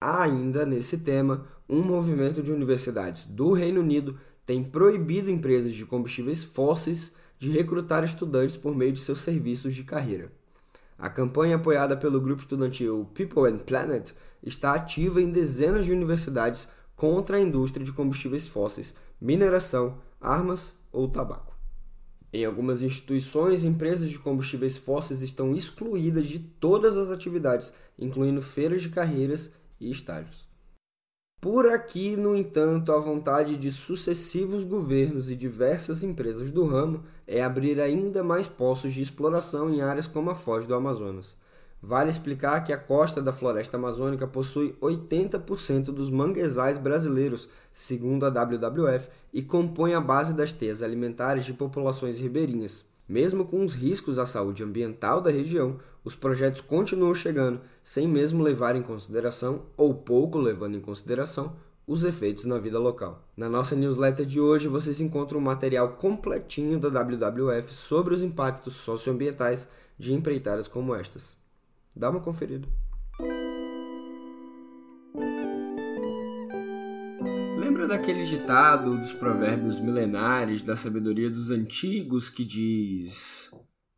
Há 0.00 0.22
ainda 0.22 0.66
nesse 0.66 0.98
tema, 0.98 1.46
um 1.68 1.80
movimento 1.82 2.42
de 2.42 2.52
universidades 2.52 3.24
do 3.24 3.52
Reino 3.52 3.80
Unido 3.80 4.18
tem 4.44 4.62
proibido 4.62 5.30
empresas 5.30 5.72
de 5.72 5.86
combustíveis 5.86 6.44
fósseis 6.44 7.12
de 7.38 7.50
recrutar 7.50 8.04
estudantes 8.04 8.56
por 8.56 8.76
meio 8.76 8.92
de 8.92 9.00
seus 9.00 9.22
serviços 9.22 9.74
de 9.74 9.82
carreira. 9.82 10.30
A 10.98 11.10
campanha 11.10 11.56
apoiada 11.56 11.96
pelo 11.96 12.20
grupo 12.20 12.42
estudantil 12.42 13.10
People 13.14 13.50
and 13.50 13.58
Planet 13.58 14.12
está 14.42 14.74
ativa 14.74 15.20
em 15.20 15.30
dezenas 15.30 15.86
de 15.86 15.92
universidades 15.92 16.68
contra 16.94 17.36
a 17.36 17.40
indústria 17.40 17.84
de 17.84 17.92
combustíveis 17.92 18.46
fósseis, 18.46 18.94
mineração, 19.20 19.98
armas 20.20 20.72
ou 20.92 21.08
tabaco. 21.08 21.54
Em 22.32 22.44
algumas 22.44 22.82
instituições, 22.82 23.64
empresas 23.64 24.10
de 24.10 24.18
combustíveis 24.18 24.76
fósseis 24.76 25.22
estão 25.22 25.54
excluídas 25.54 26.26
de 26.26 26.38
todas 26.38 26.96
as 26.96 27.10
atividades, 27.10 27.72
incluindo 27.98 28.42
feiras 28.42 28.82
de 28.82 28.88
carreiras 28.88 29.52
e 29.80 29.90
estágios. 29.90 30.48
Por 31.44 31.68
aqui, 31.68 32.16
no 32.16 32.34
entanto, 32.34 32.90
a 32.90 32.98
vontade 32.98 33.58
de 33.58 33.70
sucessivos 33.70 34.64
governos 34.64 35.30
e 35.30 35.36
diversas 35.36 36.02
empresas 36.02 36.50
do 36.50 36.64
ramo 36.64 37.02
é 37.26 37.42
abrir 37.42 37.82
ainda 37.82 38.22
mais 38.24 38.48
poços 38.48 38.94
de 38.94 39.02
exploração 39.02 39.68
em 39.68 39.82
áreas 39.82 40.06
como 40.06 40.30
a 40.30 40.34
foz 40.34 40.64
do 40.64 40.74
Amazonas. 40.74 41.36
Vale 41.82 42.08
explicar 42.08 42.64
que 42.64 42.72
a 42.72 42.78
costa 42.78 43.20
da 43.20 43.30
floresta 43.30 43.76
amazônica 43.76 44.26
possui 44.26 44.74
80% 44.80 45.92
dos 45.92 46.08
manguezais 46.08 46.78
brasileiros, 46.78 47.46
segundo 47.74 48.24
a 48.24 48.30
WWF, 48.30 49.10
e 49.30 49.42
compõe 49.42 49.92
a 49.92 50.00
base 50.00 50.32
das 50.32 50.50
teias 50.50 50.82
alimentares 50.82 51.44
de 51.44 51.52
populações 51.52 52.18
ribeirinhas. 52.18 52.86
Mesmo 53.08 53.44
com 53.44 53.64
os 53.64 53.74
riscos 53.74 54.18
à 54.18 54.24
saúde 54.24 54.62
ambiental 54.62 55.20
da 55.20 55.30
região, 55.30 55.78
os 56.02 56.14
projetos 56.14 56.60
continuam 56.60 57.14
chegando, 57.14 57.60
sem 57.82 58.08
mesmo 58.08 58.42
levar 58.42 58.76
em 58.76 58.82
consideração, 58.82 59.62
ou 59.76 59.94
pouco 59.94 60.38
levando 60.38 60.76
em 60.76 60.80
consideração, 60.80 61.54
os 61.86 62.02
efeitos 62.02 62.44
na 62.46 62.58
vida 62.58 62.78
local. 62.78 63.22
Na 63.36 63.48
nossa 63.48 63.76
newsletter 63.76 64.24
de 64.24 64.40
hoje 64.40 64.68
vocês 64.68 65.00
encontram 65.00 65.38
um 65.38 65.42
material 65.42 65.96
completinho 65.96 66.78
da 66.78 66.88
WWF 66.88 67.72
sobre 67.72 68.14
os 68.14 68.22
impactos 68.22 68.74
socioambientais 68.74 69.68
de 69.98 70.12
empreitadas 70.12 70.66
como 70.66 70.94
estas. 70.94 71.36
Dá 71.94 72.08
uma 72.08 72.20
conferida. 72.20 72.66
Lembra 77.84 77.98
daquele 77.98 78.24
ditado 78.24 78.96
dos 78.96 79.12
provérbios 79.12 79.78
milenares 79.78 80.62
da 80.62 80.74
sabedoria 80.74 81.28
dos 81.28 81.50
antigos 81.50 82.30
que 82.30 82.42
diz: 82.42 83.50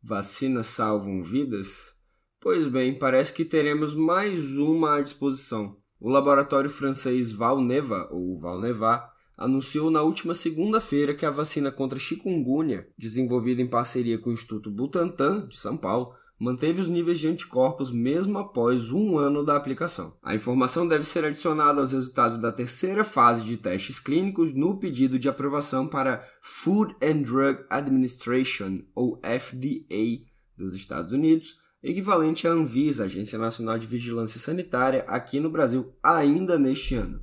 Vacinas 0.03 0.65
salvam 0.65 1.23
vidas? 1.23 1.95
Pois 2.37 2.67
bem, 2.67 2.93
parece 2.93 3.31
que 3.31 3.45
teremos 3.45 3.95
mais 3.95 4.57
uma 4.57 4.97
à 4.97 5.01
disposição. 5.01 5.77
O 6.01 6.09
laboratório 6.09 6.69
francês 6.69 7.31
Valneva, 7.31 8.09
ou 8.11 8.37
Valneva, 8.37 9.09
anunciou 9.37 9.89
na 9.89 10.01
última 10.01 10.33
segunda-feira 10.33 11.13
que 11.13 11.25
a 11.25 11.31
vacina 11.31 11.71
contra 11.71 11.97
chikungunya, 11.97 12.89
desenvolvida 12.97 13.61
em 13.61 13.69
parceria 13.69 14.17
com 14.17 14.31
o 14.31 14.33
Instituto 14.33 14.69
Butantan, 14.69 15.47
de 15.47 15.57
São 15.57 15.77
Paulo, 15.77 16.13
manteve 16.39 16.81
os 16.81 16.87
níveis 16.87 17.19
de 17.19 17.27
anticorpos 17.27 17.91
mesmo 17.91 18.37
após 18.37 18.91
um 18.91 19.17
ano 19.17 19.43
da 19.43 19.55
aplicação. 19.55 20.15
A 20.21 20.35
informação 20.35 20.87
deve 20.87 21.03
ser 21.03 21.25
adicionada 21.25 21.81
aos 21.81 21.91
resultados 21.91 22.37
da 22.37 22.51
terceira 22.51 23.03
fase 23.03 23.43
de 23.43 23.57
testes 23.57 23.99
clínicos 23.99 24.53
no 24.53 24.77
pedido 24.77 25.17
de 25.17 25.27
aprovação 25.27 25.87
para 25.87 26.23
Food 26.41 26.95
and 27.01 27.23
Drug 27.23 27.63
Administration, 27.69 28.79
ou 28.95 29.19
FDA, 29.23 30.25
dos 30.55 30.73
Estados 30.73 31.11
Unidos, 31.11 31.55
equivalente 31.81 32.47
à 32.47 32.51
Anvisa, 32.51 33.05
Agência 33.05 33.37
Nacional 33.37 33.77
de 33.77 33.87
Vigilância 33.87 34.39
Sanitária, 34.39 35.03
aqui 35.07 35.39
no 35.39 35.49
Brasil, 35.49 35.93
ainda 36.03 36.57
neste 36.57 36.95
ano. 36.95 37.21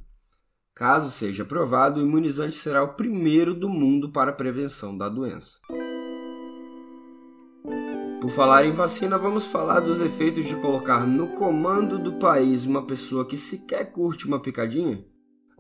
Caso 0.75 1.09
seja 1.09 1.45
aprovado, 1.45 2.01
o 2.01 2.03
imunizante 2.03 2.55
será 2.57 2.83
o 2.83 2.95
primeiro 2.95 3.55
do 3.55 3.69
mundo 3.69 4.11
para 4.11 4.31
a 4.31 4.35
prevenção 4.35 4.97
da 4.97 5.09
doença. 5.09 5.59
Por 8.25 8.31
falar 8.31 8.65
em 8.65 8.73
vacina, 8.73 9.19
vamos 9.19 9.45
falar 9.45 9.81
dos 9.81 10.01
efeitos 10.01 10.47
de 10.47 10.57
colocar 10.57 11.07
no 11.07 11.35
comando 11.35 11.99
do 11.99 12.15
país 12.15 12.65
uma 12.65 12.81
pessoa 12.87 13.27
que 13.27 13.37
sequer 13.37 13.93
curte 13.93 14.27
uma 14.27 14.41
picadinha? 14.41 15.05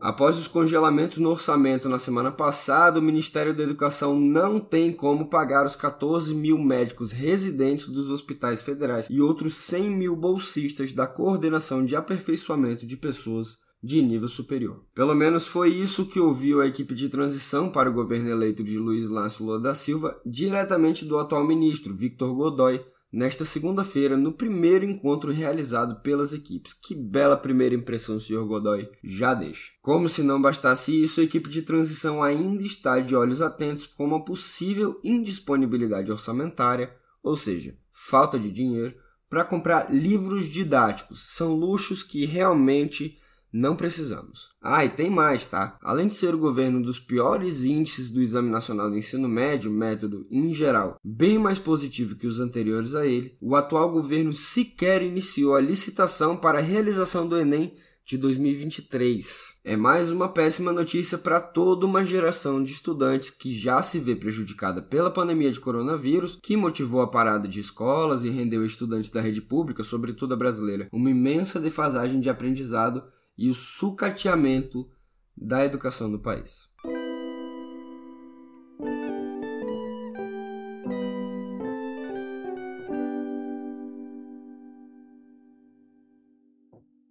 Após 0.00 0.38
os 0.38 0.49
congelamentos 0.49 1.18
no 1.18 1.28
orçamento 1.28 1.90
na 1.90 1.99
semana 1.99 2.33
passada, 2.33 2.99
o 2.99 3.02
Ministério 3.02 3.52
da 3.54 3.62
Educação 3.62 4.18
não 4.18 4.59
tem 4.59 4.90
como 4.90 5.28
pagar 5.28 5.66
os 5.66 5.76
14 5.76 6.35
mil 6.35 6.56
médicos 6.56 7.12
residentes 7.12 7.87
dos 7.88 8.09
hospitais 8.09 8.62
federais 8.62 9.09
e 9.11 9.21
outros 9.21 9.56
100 9.56 9.90
mil 9.90 10.16
bolsistas 10.16 10.94
da 10.94 11.06
Coordenação 11.06 11.85
de 11.85 11.94
Aperfeiçoamento 11.94 12.87
de 12.87 12.97
Pessoas 12.97 13.59
de 13.85 14.00
nível 14.00 14.29
superior. 14.29 14.83
Pelo 14.95 15.14
menos 15.14 15.47
foi 15.47 15.69
isso 15.69 16.07
que 16.07 16.19
ouviu 16.19 16.62
a 16.62 16.67
equipe 16.67 16.95
de 16.95 17.11
transição 17.11 17.69
para 17.69 17.91
o 17.91 17.93
governo 17.93 18.31
eleito 18.31 18.64
de 18.64 18.79
Luiz 18.79 19.11
Lácio 19.11 19.45
Lula 19.45 19.61
da 19.61 19.75
Silva, 19.75 20.19
diretamente 20.25 21.05
do 21.05 21.19
atual 21.19 21.45
ministro 21.45 21.95
Victor 21.95 22.35
Godoy, 22.35 22.83
nesta 23.12 23.45
segunda-feira, 23.45 24.17
no 24.17 24.33
primeiro 24.33 24.87
encontro 24.87 25.31
realizado 25.31 26.00
pelas 26.00 26.33
equipes. 26.33 26.73
Que 26.73 26.95
bela 26.95 27.37
primeira 27.37 27.75
impressão, 27.75 28.19
senhor 28.19 28.47
Godoy, 28.47 28.88
já 29.05 29.35
deixa. 29.35 29.73
Como 29.83 30.09
se 30.09 30.23
não 30.23 30.41
bastasse 30.41 31.05
isso, 31.05 31.21
a 31.21 31.25
equipe 31.25 31.50
de 31.50 31.61
transição 31.61 32.23
ainda 32.23 32.62
está 32.62 32.99
de 33.00 33.14
olhos 33.14 33.43
atentos 33.43 33.87
com 33.87 34.07
uma 34.07 34.25
possível 34.25 34.99
indisponibilidade 35.05 36.11
orçamentária, 36.11 36.91
ou 37.23 37.37
seja, 37.37 37.76
falta 37.93 38.38
de 38.38 38.50
dinheiro, 38.50 38.95
para 39.29 39.45
comprar 39.45 39.93
livros 39.93 40.49
didáticos. 40.49 41.35
São 41.35 41.55
luxos 41.55 42.03
que 42.03 42.25
realmente 42.25 43.19
não 43.54 43.76
precisamos. 43.76 44.49
Ah, 44.61 44.84
e 44.84 44.88
tem 44.88 45.08
mais, 45.08 45.46
tá? 45.46 45.78
Além 45.80 46.08
de 46.08 46.14
ser 46.14 46.34
o 46.34 46.38
governo 46.38 46.82
dos 46.82 46.99
piores 46.99 47.62
índices 47.62 48.11
do 48.11 48.20
Exame 48.20 48.50
Nacional 48.50 48.90
do 48.90 48.99
Ensino 48.99 49.28
Médio, 49.28 49.70
método 49.70 50.26
em 50.28 50.52
geral 50.52 50.96
bem 51.04 51.38
mais 51.38 51.61
positivo 51.61 52.16
que 52.16 52.26
os 52.26 52.40
anteriores 52.40 52.96
a 52.96 53.06
ele, 53.06 53.37
o 53.40 53.54
atual 53.54 53.92
governo 53.92 54.32
sequer 54.32 55.02
iniciou 55.02 55.54
a 55.54 55.61
licitação 55.61 56.37
para 56.37 56.58
a 56.58 56.62
realização 56.62 57.28
do 57.28 57.38
Enem 57.38 57.76
de 58.04 58.18
2023. 58.18 59.54
É 59.64 59.76
mais 59.76 60.11
uma 60.11 60.28
péssima 60.28 60.73
notícia 60.73 61.16
para 61.16 61.40
toda 61.40 61.87
uma 61.87 62.04
geração 62.04 62.62
de 62.62 62.73
estudantes 62.73 63.30
que 63.30 63.56
já 63.56 63.80
se 63.80 63.99
vê 63.99 64.14
prejudicada 64.16 64.82
pela 64.82 65.11
pandemia 65.11 65.50
de 65.50 65.61
coronavírus, 65.61 66.38
que 66.42 66.56
motivou 66.56 67.00
a 67.00 67.06
parada 67.06 67.49
de 67.49 67.61
escolas 67.61 68.25
e 68.25 68.28
rendeu 68.28 68.66
estudantes 68.66 69.11
da 69.11 69.20
rede 69.20 69.40
pública, 69.40 69.82
sobretudo 69.82 70.34
a 70.34 70.37
brasileira, 70.37 70.88
uma 70.92 71.08
imensa 71.08 71.61
defasagem 71.61 72.20
de 72.20 72.28
aprendizado 72.28 73.02
e 73.37 73.50
o 73.50 73.55
sucateamento 73.55 74.88
da 75.37 75.64
educação 75.64 76.11
do 76.11 76.19
país. 76.19 76.69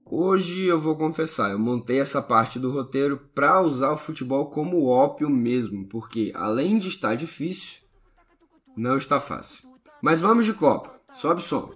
Hoje 0.05 0.65
eu 0.65 0.79
vou 0.79 0.95
confessar, 0.95 1.51
eu 1.51 1.59
montei 1.59 1.99
essa 1.99 2.21
parte 2.21 2.57
do 2.57 2.71
roteiro 2.71 3.17
para 3.33 3.61
usar 3.61 3.91
o 3.91 3.97
futebol 3.97 4.49
como 4.49 4.85
ópio 4.85 5.29
mesmo, 5.29 5.87
porque 5.87 6.31
além 6.35 6.77
de 6.77 6.87
estar 6.87 7.15
difícil, 7.15 7.81
não 8.75 8.95
está 8.97 9.19
fácil. 9.19 9.67
Mas 10.01 10.21
vamos 10.21 10.45
de 10.45 10.53
Copa, 10.53 10.99
sobe 11.13 11.41
som. 11.41 11.73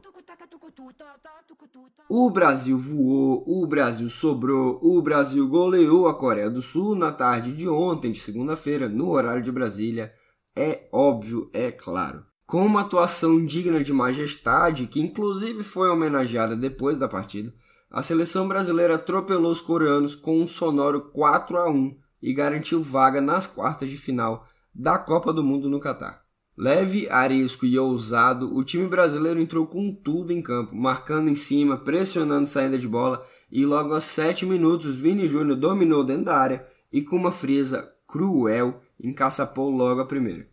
O 2.09 2.29
Brasil 2.29 2.79
voou, 2.79 3.43
o 3.45 3.67
Brasil 3.67 4.09
sobrou, 4.09 4.79
o 4.81 5.01
Brasil 5.01 5.45
goleou 5.49 6.07
a 6.07 6.13
Coreia 6.13 6.49
do 6.49 6.61
Sul 6.61 6.95
na 6.95 7.11
tarde 7.11 7.51
de 7.51 7.67
ontem, 7.67 8.13
de 8.13 8.19
segunda-feira, 8.21 8.87
no 8.87 9.09
horário 9.09 9.43
de 9.43 9.51
Brasília. 9.51 10.13
É 10.55 10.87
óbvio, 10.89 11.49
é 11.51 11.69
claro. 11.69 12.23
Com 12.45 12.65
uma 12.65 12.79
atuação 12.79 13.45
digna 13.45 13.83
de 13.83 13.91
majestade, 13.91 14.87
que 14.87 15.01
inclusive 15.01 15.63
foi 15.63 15.89
homenageada 15.89 16.55
depois 16.55 16.97
da 16.97 17.09
partida, 17.09 17.53
a 17.91 18.01
seleção 18.01 18.47
brasileira 18.47 18.95
atropelou 18.95 19.51
os 19.51 19.59
coreanos 19.59 20.15
com 20.15 20.39
um 20.39 20.47
sonoro 20.47 21.11
4 21.11 21.57
a 21.57 21.69
1 21.69 21.93
e 22.21 22.33
garantiu 22.33 22.81
vaga 22.81 23.19
nas 23.19 23.47
quartas 23.47 23.89
de 23.89 23.97
final 23.97 24.47
da 24.73 24.97
Copa 24.97 25.33
do 25.33 25.43
Mundo 25.43 25.69
no 25.69 25.77
Catar. 25.77 26.26
Leve, 26.57 27.07
arisco 27.11 27.67
e 27.67 27.77
ousado, 27.77 28.55
o 28.55 28.63
time 28.63 28.87
brasileiro 28.87 29.39
entrou 29.39 29.67
com 29.67 29.93
tudo 29.93 30.33
em 30.33 30.41
campo, 30.41 30.75
marcando 30.75 31.29
em 31.29 31.35
cima, 31.35 31.77
pressionando 31.77 32.47
saída 32.47 32.79
de 32.79 32.87
bola 32.87 33.23
e 33.51 33.63
logo 33.63 33.93
aos 33.93 34.05
7 34.05 34.43
minutos 34.43 34.95
Vini 34.95 35.27
Júnior 35.27 35.55
dominou 35.55 36.03
dentro 36.03 36.25
da 36.25 36.35
área 36.35 36.67
e 36.91 37.03
com 37.03 37.15
uma 37.15 37.31
frieza 37.31 37.87
cruel 38.07 38.81
encaçapou 38.99 39.69
logo 39.69 40.01
a 40.01 40.05
primeira. 40.05 40.47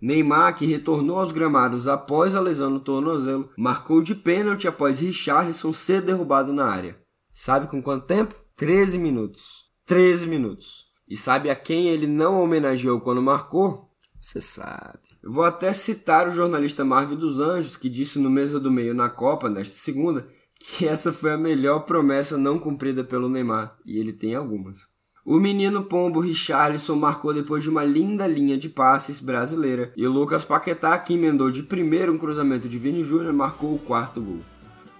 Neymar, 0.00 0.56
que 0.56 0.64
retornou 0.64 1.18
aos 1.18 1.32
gramados 1.32 1.86
após 1.86 2.34
a 2.34 2.40
lesão 2.40 2.70
no 2.70 2.80
tornozelo, 2.80 3.50
marcou 3.56 4.00
de 4.00 4.14
pênalti 4.14 4.66
após 4.66 5.00
Richarlison 5.00 5.70
ser 5.70 6.00
derrubado 6.00 6.50
na 6.50 6.64
área. 6.64 6.98
Sabe 7.30 7.68
com 7.68 7.82
quanto 7.82 8.06
tempo? 8.06 8.34
13 8.56 8.98
minutos. 8.98 9.66
13 9.84 10.26
minutos. 10.26 10.86
E 11.06 11.14
sabe 11.14 11.50
a 11.50 11.54
quem 11.54 11.88
ele 11.88 12.06
não 12.06 12.42
homenageou 12.42 13.00
quando 13.00 13.22
marcou? 13.22 13.90
Você 14.18 14.40
sabe. 14.40 15.11
Vou 15.24 15.44
até 15.44 15.72
citar 15.72 16.28
o 16.28 16.32
jornalista 16.32 16.84
Marvin 16.84 17.14
dos 17.14 17.38
Anjos, 17.38 17.76
que 17.76 17.88
disse 17.88 18.18
no 18.18 18.28
Mesa 18.28 18.58
do 18.58 18.72
Meio 18.72 18.92
na 18.92 19.08
Copa, 19.08 19.48
nesta 19.48 19.76
segunda, 19.76 20.26
que 20.58 20.86
essa 20.86 21.12
foi 21.12 21.32
a 21.32 21.38
melhor 21.38 21.80
promessa 21.80 22.36
não 22.36 22.58
cumprida 22.58 23.04
pelo 23.04 23.28
Neymar, 23.28 23.76
e 23.86 23.98
ele 23.98 24.12
tem 24.12 24.34
algumas. 24.34 24.90
O 25.24 25.38
menino 25.38 25.84
pombo 25.84 26.18
Richarlison 26.18 26.96
marcou 26.96 27.32
depois 27.32 27.62
de 27.62 27.70
uma 27.70 27.84
linda 27.84 28.26
linha 28.26 28.58
de 28.58 28.68
passes 28.68 29.20
brasileira, 29.20 29.92
e 29.96 30.04
Lucas 30.08 30.44
Paquetá, 30.44 30.98
que 30.98 31.14
emendou 31.14 31.52
de 31.52 31.62
primeiro 31.62 32.12
um 32.12 32.18
cruzamento 32.18 32.68
de 32.68 32.76
Vini 32.76 33.04
Júnior, 33.04 33.32
marcou 33.32 33.72
o 33.72 33.78
quarto 33.78 34.20
gol. 34.20 34.40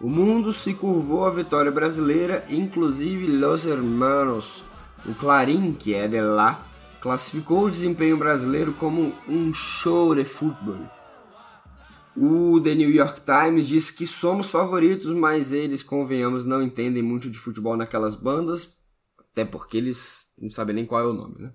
O 0.01 0.09
mundo 0.09 0.53
se 0.53 0.75
curvou 0.75 1.27
à 1.27 1.31
vitória 1.31 1.73
brasileira, 1.73 2.45
inclusive 2.49 3.27
Los 3.27 3.67
Hermanos. 3.67 4.63
O 5.05 5.15
Clarim, 5.15 5.73
que 5.73 5.95
é 5.95 6.07
de 6.07 6.21
lá, 6.21 6.65
classificou 7.03 7.65
o 7.65 7.71
desempenho 7.71 8.17
brasileiro 8.17 8.73
como 8.75 9.13
um 9.29 9.53
show 9.53 10.15
de 10.15 10.25
futebol. 10.25 10.89
O 12.17 12.61
The 12.61 12.77
New 12.77 12.91
York 12.91 13.23
Times 13.23 13.67
disse 13.67 13.93
que 13.93 14.07
somos 14.07 14.49
favoritos, 14.49 15.13
mas 15.13 15.53
eles, 15.53 15.83
convenhamos, 15.83 16.47
não 16.47 16.63
entendem 16.63 17.03
muito 17.03 17.29
de 17.29 17.37
futebol 17.37 17.77
naquelas 17.77 18.15
bandas, 18.15 18.79
até 19.19 19.45
porque 19.45 19.79
eles 19.79 20.29
não 20.39 20.49
sabem 20.49 20.77
nem 20.77 20.87
qual 20.87 21.01
é 21.01 21.07
o 21.07 21.13
nome, 21.13 21.43
né? 21.43 21.53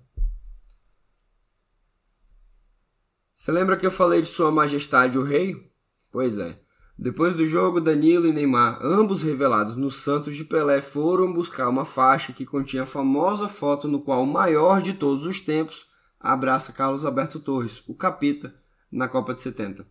Você 3.34 3.50
lembra 3.50 3.76
que 3.78 3.86
eu 3.86 3.90
falei 3.90 4.20
de 4.20 4.28
Sua 4.28 4.50
Majestade 4.50 5.16
o 5.16 5.22
Rei? 5.22 5.72
Pois 6.12 6.38
é. 6.38 6.60
Depois 7.00 7.36
do 7.36 7.46
jogo, 7.46 7.80
Danilo 7.80 8.26
e 8.26 8.32
Neymar, 8.32 8.80
ambos 8.82 9.22
revelados 9.22 9.76
no 9.76 9.88
Santos 9.88 10.34
de 10.34 10.44
Pelé, 10.44 10.80
foram 10.80 11.32
buscar 11.32 11.68
uma 11.68 11.84
faixa 11.84 12.32
que 12.32 12.44
continha 12.44 12.82
a 12.82 12.86
famosa 12.86 13.46
foto 13.48 13.86
no 13.86 14.00
qual 14.00 14.24
o 14.24 14.26
maior 14.26 14.82
de 14.82 14.92
todos 14.92 15.24
os 15.24 15.38
tempos 15.38 15.86
abraça 16.18 16.72
Carlos 16.72 17.04
Alberto 17.04 17.38
Torres, 17.38 17.84
o 17.86 17.94
capita, 17.94 18.52
na 18.90 19.06
Copa 19.06 19.32
de 19.32 19.42
70. 19.42 19.86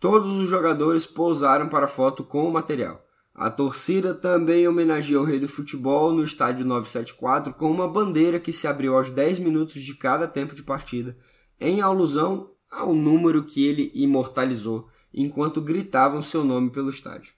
Todos 0.00 0.34
os 0.34 0.48
jogadores 0.48 1.06
pousaram 1.06 1.68
para 1.68 1.84
a 1.84 1.88
foto 1.88 2.24
com 2.24 2.44
o 2.48 2.52
material. 2.52 3.00
A 3.32 3.48
torcida 3.48 4.12
também 4.12 4.66
homenageou 4.66 5.22
o 5.22 5.26
rei 5.26 5.38
do 5.38 5.48
futebol 5.48 6.12
no 6.12 6.24
estádio 6.24 6.66
974 6.66 7.54
com 7.54 7.70
uma 7.70 7.86
bandeira 7.86 8.40
que 8.40 8.50
se 8.50 8.66
abriu 8.66 8.96
aos 8.96 9.12
10 9.12 9.38
minutos 9.38 9.80
de 9.80 9.94
cada 9.94 10.26
tempo 10.26 10.56
de 10.56 10.64
partida, 10.64 11.16
em 11.60 11.80
alusão 11.80 12.50
ao 12.68 12.92
número 12.92 13.44
que 13.44 13.64
ele 13.64 13.92
imortalizou 13.94 14.88
enquanto 15.16 15.62
gritavam 15.62 16.20
seu 16.20 16.44
nome 16.44 16.70
pelo 16.70 16.90
estádio. 16.90 17.32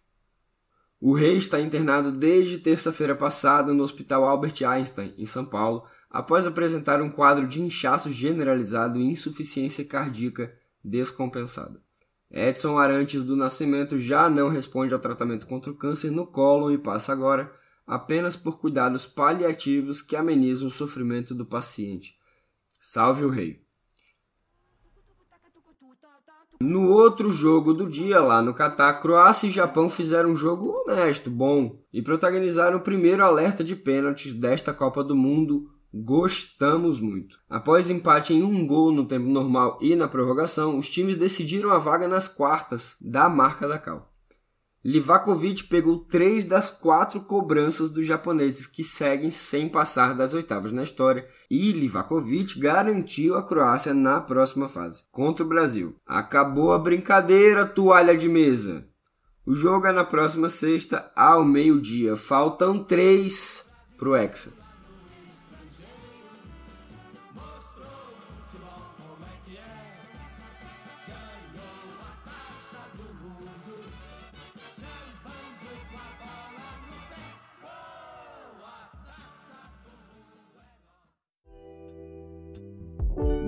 O 1.00 1.14
rei 1.14 1.36
está 1.36 1.60
internado 1.60 2.10
desde 2.10 2.58
terça-feira 2.58 3.14
passada 3.14 3.72
no 3.72 3.84
Hospital 3.84 4.24
Albert 4.24 4.64
Einstein, 4.66 5.14
em 5.16 5.24
São 5.24 5.44
Paulo, 5.44 5.84
após 6.10 6.44
apresentar 6.44 7.00
um 7.00 7.08
quadro 7.08 7.46
de 7.46 7.60
inchaço 7.62 8.10
generalizado 8.10 8.98
e 8.98 9.04
insuficiência 9.04 9.84
cardíaca 9.84 10.52
descompensada. 10.82 11.80
Edson 12.28 12.76
Arantes 12.76 13.22
do 13.22 13.36
Nascimento 13.36 13.96
já 13.96 14.28
não 14.28 14.48
responde 14.48 14.92
ao 14.92 15.00
tratamento 15.00 15.46
contra 15.46 15.70
o 15.70 15.76
câncer 15.76 16.10
no 16.10 16.26
colo 16.26 16.72
e 16.72 16.76
passa 16.76 17.12
agora 17.12 17.52
apenas 17.86 18.36
por 18.36 18.58
cuidados 18.58 19.06
paliativos 19.06 20.02
que 20.02 20.16
amenizam 20.16 20.66
o 20.66 20.70
sofrimento 20.70 21.34
do 21.34 21.46
paciente. 21.46 22.18
Salve 22.80 23.24
o 23.24 23.30
rei! 23.30 23.67
No 26.60 26.90
outro 26.90 27.30
jogo 27.30 27.72
do 27.72 27.88
dia, 27.88 28.20
lá 28.20 28.42
no 28.42 28.52
Catar, 28.52 28.94
Croácia 28.94 29.46
e 29.46 29.50
Japão 29.50 29.88
fizeram 29.88 30.30
um 30.30 30.36
jogo 30.36 30.70
honesto, 30.70 31.30
bom, 31.30 31.78
e 31.92 32.02
protagonizaram 32.02 32.78
o 32.78 32.82
primeiro 32.82 33.24
alerta 33.24 33.62
de 33.62 33.76
pênaltis 33.76 34.34
desta 34.34 34.74
Copa 34.74 35.04
do 35.04 35.14
Mundo. 35.14 35.70
Gostamos 35.94 36.98
muito. 36.98 37.38
Após 37.48 37.88
empate 37.88 38.34
em 38.34 38.42
um 38.42 38.66
gol 38.66 38.90
no 38.90 39.06
tempo 39.06 39.28
normal 39.28 39.78
e 39.80 39.94
na 39.94 40.08
prorrogação, 40.08 40.76
os 40.76 40.90
times 40.90 41.16
decidiram 41.16 41.70
a 41.70 41.78
vaga 41.78 42.08
nas 42.08 42.26
quartas 42.26 42.96
da 43.00 43.28
marca 43.28 43.68
da 43.68 43.78
Cal. 43.78 44.07
Livakovic 44.84 45.64
pegou 45.64 45.98
três 45.98 46.44
das 46.44 46.70
quatro 46.70 47.20
cobranças 47.20 47.90
dos 47.90 48.06
japoneses 48.06 48.66
que 48.66 48.84
seguem 48.84 49.30
sem 49.30 49.68
passar 49.68 50.14
das 50.14 50.34
oitavas 50.34 50.72
na 50.72 50.84
história 50.84 51.26
e 51.50 51.72
Livakovic 51.72 52.58
garantiu 52.58 53.36
a 53.36 53.42
Croácia 53.42 53.92
na 53.92 54.20
próxima 54.20 54.68
fase, 54.68 55.02
contra 55.10 55.44
o 55.44 55.48
Brasil. 55.48 55.96
Acabou 56.06 56.72
a 56.72 56.78
brincadeira, 56.78 57.66
toalha 57.66 58.16
de 58.16 58.28
mesa. 58.28 58.86
O 59.44 59.54
jogo 59.54 59.86
é 59.86 59.92
na 59.92 60.04
próxima 60.04 60.48
sexta, 60.48 61.10
ao 61.16 61.44
meio-dia. 61.44 62.16
Faltam 62.16 62.84
três 62.84 63.68
pro 63.96 64.14
Hexa. 64.14 64.57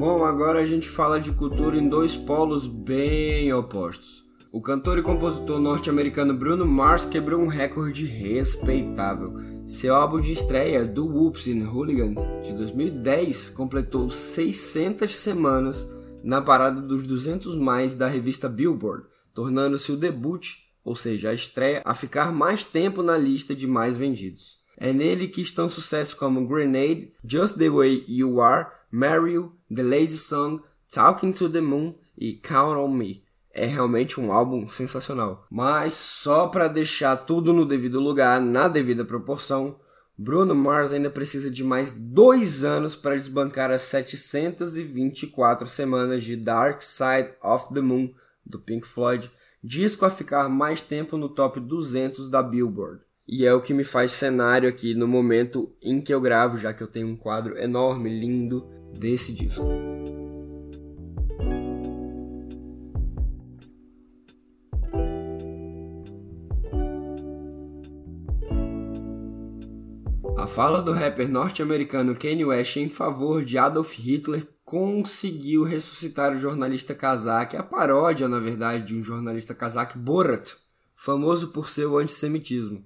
Bom, 0.00 0.24
agora 0.24 0.60
a 0.60 0.64
gente 0.64 0.88
fala 0.88 1.20
de 1.20 1.30
cultura 1.30 1.76
em 1.76 1.86
dois 1.86 2.16
polos 2.16 2.66
bem 2.66 3.52
opostos. 3.52 4.24
O 4.50 4.58
cantor 4.58 4.96
e 4.96 5.02
compositor 5.02 5.60
norte-americano 5.60 6.32
Bruno 6.32 6.64
Mars 6.64 7.04
quebrou 7.04 7.42
um 7.42 7.48
recorde 7.48 8.06
respeitável. 8.06 9.34
Seu 9.66 9.94
álbum 9.94 10.18
de 10.18 10.32
estreia, 10.32 10.86
Do 10.86 11.06
Whoops 11.06 11.48
in 11.48 11.62
Hooligans, 11.64 12.18
de 12.42 12.54
2010, 12.54 13.50
completou 13.50 14.08
600 14.08 15.14
semanas 15.14 15.86
na 16.24 16.40
parada 16.40 16.80
dos 16.80 17.06
200 17.06 17.54
mais 17.56 17.94
da 17.94 18.08
revista 18.08 18.48
Billboard, 18.48 19.04
tornando-se 19.34 19.92
o 19.92 19.98
debut, 19.98 20.48
ou 20.82 20.96
seja, 20.96 21.28
a 21.28 21.34
estreia, 21.34 21.82
a 21.84 21.92
ficar 21.92 22.32
mais 22.32 22.64
tempo 22.64 23.02
na 23.02 23.18
lista 23.18 23.54
de 23.54 23.66
mais 23.66 23.98
vendidos. 23.98 24.60
É 24.78 24.94
nele 24.94 25.28
que 25.28 25.42
estão 25.42 25.68
sucessos 25.68 26.14
como 26.14 26.48
Grenade, 26.48 27.12
Just 27.22 27.58
the 27.58 27.68
Way 27.68 28.06
You 28.08 28.40
Are, 28.40 28.66
Mario, 28.90 29.59
The 29.74 29.82
Lazy 29.82 30.18
Song, 30.18 30.60
Talking 30.92 31.32
to 31.32 31.48
the 31.48 31.60
Moon 31.60 31.94
e 32.18 32.34
Count 32.34 32.78
on 32.78 32.88
Me. 32.88 33.22
É 33.52 33.66
realmente 33.66 34.20
um 34.20 34.32
álbum 34.32 34.68
sensacional. 34.68 35.46
Mas 35.50 35.92
só 35.94 36.48
para 36.48 36.68
deixar 36.68 37.16
tudo 37.16 37.52
no 37.52 37.64
devido 37.64 38.00
lugar, 38.00 38.40
na 38.40 38.68
devida 38.68 39.04
proporção, 39.04 39.76
Bruno 40.16 40.54
Mars 40.54 40.92
ainda 40.92 41.08
precisa 41.08 41.50
de 41.50 41.64
mais 41.64 41.92
dois 41.92 42.62
anos 42.62 42.94
para 42.94 43.16
desbancar 43.16 43.70
as 43.70 43.82
724 43.82 45.66
semanas 45.66 46.22
de 46.22 46.36
Dark 46.36 46.82
Side 46.82 47.30
of 47.42 47.72
the 47.72 47.80
Moon 47.80 48.12
do 48.44 48.58
Pink 48.58 48.86
Floyd, 48.86 49.30
disco 49.64 50.04
a 50.04 50.10
ficar 50.10 50.48
mais 50.48 50.82
tempo 50.82 51.16
no 51.16 51.28
top 51.28 51.58
200 51.58 52.28
da 52.28 52.42
Billboard. 52.42 53.00
E 53.26 53.46
é 53.46 53.54
o 53.54 53.62
que 53.62 53.72
me 53.72 53.84
faz 53.84 54.12
cenário 54.12 54.68
aqui 54.68 54.94
no 54.94 55.06
momento 55.06 55.72
em 55.80 56.00
que 56.00 56.12
eu 56.12 56.20
gravo, 56.20 56.58
já 56.58 56.74
que 56.74 56.82
eu 56.82 56.88
tenho 56.88 57.08
um 57.08 57.16
quadro 57.16 57.56
enorme, 57.56 58.10
lindo, 58.10 58.68
desse 58.98 59.32
disco. 59.32 59.66
A 70.36 70.46
fala 70.46 70.82
do 70.82 70.92
rapper 70.92 71.28
norte-americano 71.28 72.14
Kanye 72.14 72.44
West 72.44 72.76
em 72.76 72.88
favor 72.88 73.44
de 73.44 73.58
Adolf 73.58 73.94
Hitler 73.98 74.46
conseguiu 74.64 75.64
ressuscitar 75.64 76.32
o 76.32 76.38
jornalista 76.38 76.94
kazakh, 76.94 77.56
a 77.56 77.62
paródia, 77.62 78.28
na 78.28 78.38
verdade, 78.38 78.86
de 78.86 78.94
um 78.94 79.02
jornalista 79.02 79.54
kazakh, 79.54 79.98
Borat, 79.98 80.54
famoso 80.96 81.48
por 81.48 81.68
seu 81.68 81.98
antissemitismo. 81.98 82.84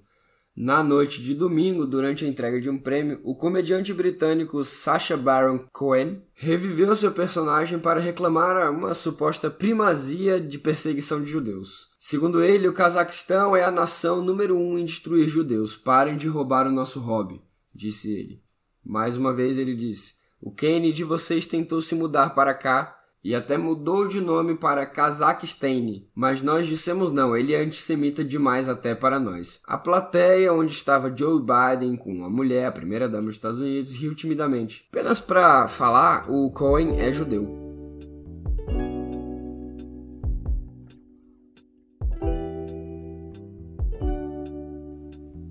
Na 0.57 0.81
noite 0.81 1.21
de 1.21 1.35
domingo, 1.35 1.85
durante 1.85 2.23
a 2.23 2.27
entrega 2.29 2.61
de 2.61 2.69
um 2.69 2.79
prêmio, 2.79 3.19
o 3.25 3.35
comediante 3.35 3.93
britânico 3.93 4.63
Sacha 4.63 5.17
Baron 5.17 5.59
Cohen 5.73 6.23
reviveu 6.33 6.95
seu 6.95 7.11
personagem 7.11 7.77
para 7.77 7.99
reclamar 7.99 8.71
uma 8.71 8.93
suposta 8.93 9.51
primazia 9.51 10.39
de 10.39 10.57
perseguição 10.57 11.21
de 11.21 11.29
judeus. 11.29 11.89
Segundo 11.99 12.41
ele, 12.41 12.69
o 12.69 12.73
Cazaquistão 12.73 13.53
é 13.53 13.65
a 13.65 13.71
nação 13.71 14.21
número 14.21 14.57
um 14.57 14.79
em 14.79 14.85
destruir 14.85 15.27
judeus. 15.27 15.75
Parem 15.75 16.15
de 16.15 16.29
roubar 16.29 16.67
o 16.67 16.71
nosso 16.71 17.01
hobby, 17.01 17.41
disse 17.73 18.13
ele. 18.13 18.41
Mais 18.81 19.17
uma 19.17 19.33
vez 19.33 19.57
ele 19.57 19.75
disse: 19.75 20.13
O 20.39 20.53
Kenny 20.53 20.93
de 20.93 21.03
vocês 21.03 21.45
tentou 21.45 21.81
se 21.81 21.95
mudar 21.95 22.29
para 22.29 22.53
cá 22.53 22.95
e 23.25 23.33
até 23.33 23.57
mudou 23.57 24.07
de 24.07 24.21
nome 24.21 24.53
para 24.53 24.85
Kazakhstan, 24.85 26.03
mas 26.13 26.43
nós 26.43 26.67
dissemos 26.67 27.11
não, 27.11 27.35
ele 27.35 27.55
é 27.55 27.59
antissemita 27.59 28.23
demais 28.23 28.69
até 28.69 28.93
para 28.93 29.19
nós. 29.19 29.61
A 29.65 29.79
plateia, 29.79 30.53
onde 30.53 30.73
estava 30.73 31.11
Joe 31.13 31.41
Biden 31.41 31.97
com 31.97 32.23
a 32.23 32.29
mulher, 32.29 32.67
a 32.67 32.71
primeira 32.71 33.09
dama 33.09 33.25
dos 33.25 33.35
Estados 33.35 33.57
Unidos, 33.57 33.95
riu 33.95 34.13
timidamente. 34.13 34.85
Apenas 34.91 35.19
para 35.19 35.67
falar, 35.67 36.29
o 36.29 36.51
Cohen 36.51 36.99
é 36.99 37.11
judeu. 37.11 37.64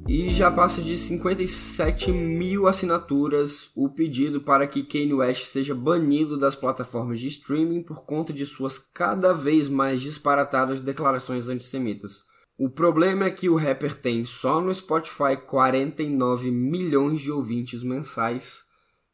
E 0.07 0.35
já 0.35 0.51
passa 0.51 0.83
de 0.83 0.99
57 0.99 2.13
mil 2.13 2.67
assinaturas 2.67 3.71
o 3.75 3.89
pedido 3.89 4.43
para 4.43 4.67
que 4.67 4.85
Kanye 4.85 5.15
West 5.15 5.45
seja 5.45 5.75
banido 5.75 6.39
das 6.39 6.55
plataformas 6.55 7.19
de 7.19 7.29
streaming 7.29 7.83
por 7.83 8.05
conta 8.05 8.31
de 8.31 8.45
suas 8.45 8.79
cada 8.79 9.33
vez 9.33 9.67
mais 9.67 10.03
disparatadas 10.03 10.83
declarações 10.83 11.49
antissemitas. 11.49 12.23
O 12.59 12.69
problema 12.69 13.25
é 13.25 13.31
que 13.31 13.49
o 13.49 13.57
rapper 13.57 13.99
tem 13.99 14.27
só 14.27 14.61
no 14.61 14.75
Spotify 14.75 15.39
49 15.47 16.51
milhões 16.51 17.23
de 17.23 17.33
ouvintes 17.33 17.83
mensais. 17.83 18.63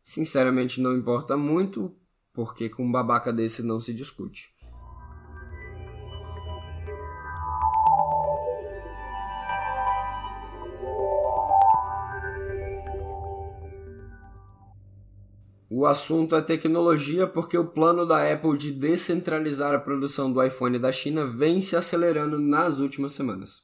Sinceramente 0.02 0.80
não 0.80 0.96
importa 0.96 1.36
muito, 1.36 1.94
porque 2.34 2.68
com 2.68 2.84
um 2.84 2.90
babaca 2.90 3.32
desse 3.32 3.62
não 3.62 3.78
se 3.78 3.94
discute. 3.94 4.50
O 15.80 15.86
assunto 15.86 16.36
é 16.36 16.42
tecnologia 16.42 17.26
porque 17.26 17.56
o 17.56 17.64
plano 17.64 18.04
da 18.04 18.30
Apple 18.30 18.58
de 18.58 18.70
descentralizar 18.70 19.72
a 19.72 19.78
produção 19.78 20.30
do 20.30 20.44
iPhone 20.44 20.78
da 20.78 20.92
China 20.92 21.24
vem 21.24 21.62
se 21.62 21.74
acelerando 21.74 22.38
nas 22.38 22.78
últimas 22.78 23.12
semanas. 23.12 23.62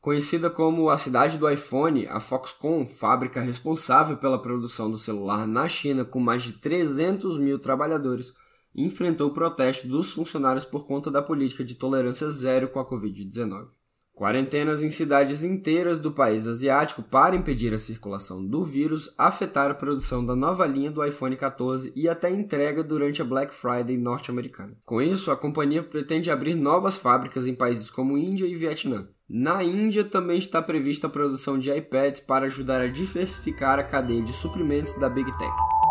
Conhecida 0.00 0.50
como 0.50 0.90
a 0.90 0.98
cidade 0.98 1.38
do 1.38 1.48
iPhone, 1.48 2.08
a 2.08 2.18
Foxconn, 2.18 2.84
fábrica 2.84 3.40
responsável 3.40 4.16
pela 4.16 4.42
produção 4.42 4.90
do 4.90 4.98
celular 4.98 5.46
na 5.46 5.68
China 5.68 6.04
com 6.04 6.18
mais 6.18 6.42
de 6.42 6.54
300 6.54 7.38
mil 7.38 7.60
trabalhadores, 7.60 8.32
enfrentou 8.74 9.30
protesto 9.30 9.86
dos 9.86 10.12
funcionários 10.12 10.64
por 10.64 10.88
conta 10.88 11.08
da 11.08 11.22
política 11.22 11.62
de 11.62 11.76
tolerância 11.76 12.28
zero 12.30 12.66
com 12.66 12.80
a 12.80 12.84
Covid-19. 12.84 13.68
Quarentenas 14.14 14.80
em 14.80 14.90
cidades 14.90 15.42
inteiras 15.42 15.98
do 15.98 16.12
país 16.12 16.46
asiático 16.46 17.02
para 17.02 17.34
impedir 17.34 17.74
a 17.74 17.78
circulação 17.78 18.46
do 18.46 18.62
vírus 18.62 19.12
afetaram 19.18 19.72
a 19.72 19.76
produção 19.76 20.24
da 20.24 20.36
nova 20.36 20.64
linha 20.66 20.88
do 20.88 21.04
iPhone 21.04 21.34
14 21.34 21.92
e 21.96 22.08
até 22.08 22.30
entrega 22.30 22.84
durante 22.84 23.20
a 23.20 23.24
Black 23.24 23.52
Friday 23.52 23.96
norte-americana. 23.96 24.76
Com 24.84 25.02
isso, 25.02 25.32
a 25.32 25.36
companhia 25.36 25.82
pretende 25.82 26.30
abrir 26.30 26.54
novas 26.54 26.96
fábricas 26.96 27.48
em 27.48 27.56
países 27.56 27.90
como 27.90 28.16
Índia 28.16 28.46
e 28.46 28.54
Vietnã. 28.54 29.08
Na 29.28 29.64
Índia 29.64 30.04
também 30.04 30.38
está 30.38 30.62
prevista 30.62 31.08
a 31.08 31.10
produção 31.10 31.58
de 31.58 31.72
iPads 31.72 32.20
para 32.20 32.46
ajudar 32.46 32.80
a 32.80 32.86
diversificar 32.86 33.80
a 33.80 33.84
cadeia 33.84 34.22
de 34.22 34.32
suprimentos 34.32 34.96
da 35.00 35.08
Big 35.08 35.30
Tech. 35.38 35.83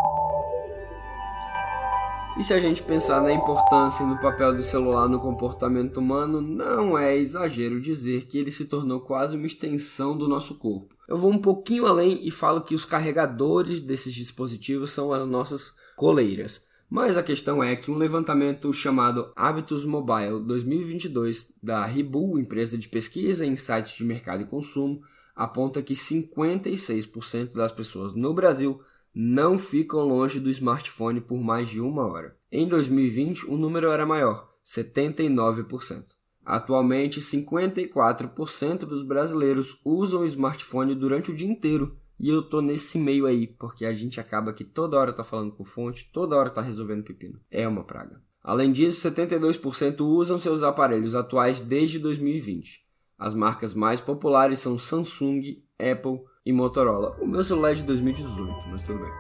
E 2.36 2.42
se 2.42 2.52
a 2.52 2.60
gente 2.60 2.82
pensar 2.82 3.22
na 3.22 3.32
importância 3.32 4.04
e 4.04 4.08
no 4.08 4.20
papel 4.20 4.56
do 4.56 4.64
celular 4.64 5.08
no 5.08 5.20
comportamento 5.20 5.98
humano, 5.98 6.42
não 6.42 6.98
é 6.98 7.16
exagero 7.16 7.80
dizer 7.80 8.26
que 8.26 8.40
ele 8.40 8.50
se 8.50 8.66
tornou 8.66 9.02
quase 9.02 9.38
uma 9.38 9.46
extensão 9.46 10.18
do 10.18 10.28
nosso 10.28 10.56
corpo. 10.56 10.96
Eu 11.08 11.16
vou 11.16 11.32
um 11.32 11.38
pouquinho 11.38 11.86
além 11.86 12.20
e 12.28 12.32
falo 12.32 12.62
que 12.62 12.74
os 12.74 12.86
carregadores 12.86 13.82
desses 13.82 14.16
dispositivos 14.16 14.92
são 14.92 15.14
as 15.14 15.28
nossas 15.28 15.76
coleiras. 15.96 16.66
Mas 16.90 17.18
a 17.18 17.24
questão 17.24 17.64
é 17.64 17.76
que 17.76 17.92
um 17.92 17.98
levantamento 17.98 18.74
chamado 18.74 19.32
Hábitos 19.36 19.86
Mobile 19.86 20.44
2022 20.44 21.54
da 21.62 21.86
Ribu, 21.86 22.40
empresa 22.40 22.80
de 22.80 22.90
pesquisa 22.90 23.46
em 23.46 23.56
sites 23.56 23.96
de 23.96 24.04
mercado 24.04 24.42
e 24.42 24.48
consumo, 24.48 25.02
aponta 25.36 25.84
que 25.84 25.94
56% 25.94 27.54
das 27.54 27.72
pessoas 27.72 28.14
no 28.14 28.34
Brasil 28.34 28.82
não 29.14 29.60
ficam 29.60 30.02
longe 30.02 30.40
do 30.40 30.50
smartphone 30.50 31.22
por 31.22 31.40
mais 31.40 31.70
de 31.70 31.80
uma 31.80 32.06
hora. 32.06 32.36
Em 32.52 32.68
2020, 32.68 33.46
o 33.46 33.58
número 33.58 33.92
era 33.92 34.06
maior, 34.06 34.50
79%. 34.66 36.06
Atualmente, 36.46 37.22
54% 37.22 38.80
dos 38.80 39.04
brasileiros 39.04 39.80
usam 39.86 40.22
o 40.22 40.26
smartphone 40.26 40.94
durante 40.94 41.32
o 41.32 41.36
dia 41.36 41.48
inteiro. 41.48 41.98
E 42.20 42.30
eu 42.30 42.42
tô 42.44 42.62
nesse 42.62 42.98
meio 42.98 43.26
aí, 43.26 43.48
porque 43.48 43.86
a 43.86 43.94
gente 43.94 44.20
acaba 44.20 44.54
que 44.54 44.64
toda 44.64 44.98
hora 44.98 45.14
tá 45.14 45.24
falando 45.24 45.52
com 45.52 45.64
fonte, 45.64 46.10
toda 46.12 46.36
hora 46.36 46.50
tá 46.50 46.62
resolvendo 46.62 47.04
pepino. 47.04 47.40
É 47.50 47.68
uma 47.68 47.84
praga. 47.84 48.22
Além 48.44 48.74
disso, 48.74 49.10
72% 49.10 50.02
usam 50.02 50.38
seus 50.38 50.64
aparelhos 50.64 51.16
atuais 51.16 51.62
desde 51.62 51.98
2020. 51.98 52.83
As 53.24 53.34
marcas 53.34 53.74
mais 53.74 54.02
populares 54.02 54.60
são 54.60 54.78
Samsung, 54.78 55.64
Apple 55.80 56.20
e 56.46 56.52
Motorola. 56.52 57.16
O 57.22 57.26
meu 57.26 57.42
celular 57.42 57.72
é 57.72 57.76
de 57.76 57.84
2018, 57.84 58.68
mas 58.70 58.82
tudo 58.82 59.00
bem. 59.00 59.12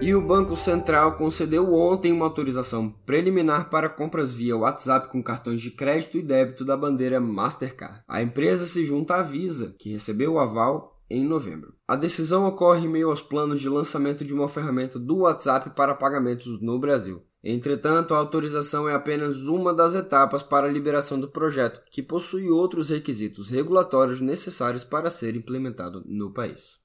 E 0.00 0.14
o 0.14 0.22
Banco 0.22 0.54
Central 0.54 1.16
concedeu 1.16 1.74
ontem 1.74 2.12
uma 2.12 2.26
autorização 2.26 2.90
preliminar 3.04 3.68
para 3.70 3.88
compras 3.88 4.32
via 4.32 4.56
WhatsApp 4.56 5.08
com 5.08 5.20
cartões 5.20 5.60
de 5.60 5.72
crédito 5.72 6.16
e 6.16 6.22
débito 6.22 6.64
da 6.64 6.76
bandeira 6.76 7.18
Mastercard. 7.18 8.04
A 8.06 8.22
empresa 8.22 8.66
se 8.66 8.84
junta 8.84 9.16
à 9.16 9.22
Visa, 9.22 9.74
que 9.80 9.90
recebeu 9.90 10.34
o 10.34 10.38
aval 10.38 10.96
em 11.10 11.24
novembro. 11.24 11.74
A 11.88 11.96
decisão 11.96 12.46
ocorre 12.46 12.86
em 12.86 12.88
meio 12.88 13.10
aos 13.10 13.20
planos 13.20 13.60
de 13.60 13.68
lançamento 13.68 14.24
de 14.24 14.32
uma 14.32 14.46
ferramenta 14.46 14.96
do 14.96 15.22
WhatsApp 15.22 15.70
para 15.70 15.92
pagamentos 15.92 16.60
no 16.60 16.78
Brasil. 16.78 17.20
Entretanto, 17.42 18.14
a 18.14 18.18
autorização 18.18 18.86
é 18.86 18.94
apenas 18.94 19.48
uma 19.48 19.72
das 19.72 19.94
etapas 19.94 20.42
para 20.42 20.66
a 20.66 20.70
liberação 20.70 21.18
do 21.18 21.28
projeto, 21.28 21.80
que 21.90 22.02
possui 22.02 22.50
outros 22.50 22.90
requisitos 22.90 23.48
regulatórios 23.48 24.20
necessários 24.20 24.84
para 24.84 25.08
ser 25.08 25.34
implementado 25.34 26.02
no 26.06 26.30
país. 26.30 26.78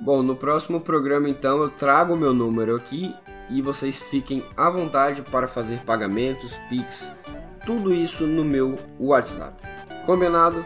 Bom, 0.00 0.22
no 0.22 0.36
próximo 0.36 0.80
programa 0.80 1.28
então 1.28 1.60
eu 1.60 1.70
trago 1.70 2.14
o 2.14 2.16
meu 2.16 2.32
número 2.32 2.76
aqui 2.76 3.12
e 3.50 3.60
vocês 3.60 3.98
fiquem 3.98 4.44
à 4.56 4.70
vontade 4.70 5.22
para 5.22 5.48
fazer 5.48 5.80
pagamentos, 5.80 6.54
Pix, 6.68 7.12
tudo 7.66 7.92
isso 7.92 8.24
no 8.24 8.44
meu 8.44 8.76
WhatsApp. 9.00 9.60
Combinado? 10.06 10.64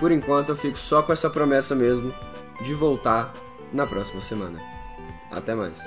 Por 0.00 0.10
enquanto 0.10 0.50
eu 0.50 0.56
fico 0.56 0.78
só 0.78 1.02
com 1.02 1.12
essa 1.12 1.28
promessa 1.28 1.74
mesmo 1.74 2.14
de 2.62 2.72
voltar 2.72 3.34
na 3.74 3.86
próxima 3.86 4.22
semana. 4.22 4.75
Até 5.30 5.54
mais. 5.54 5.84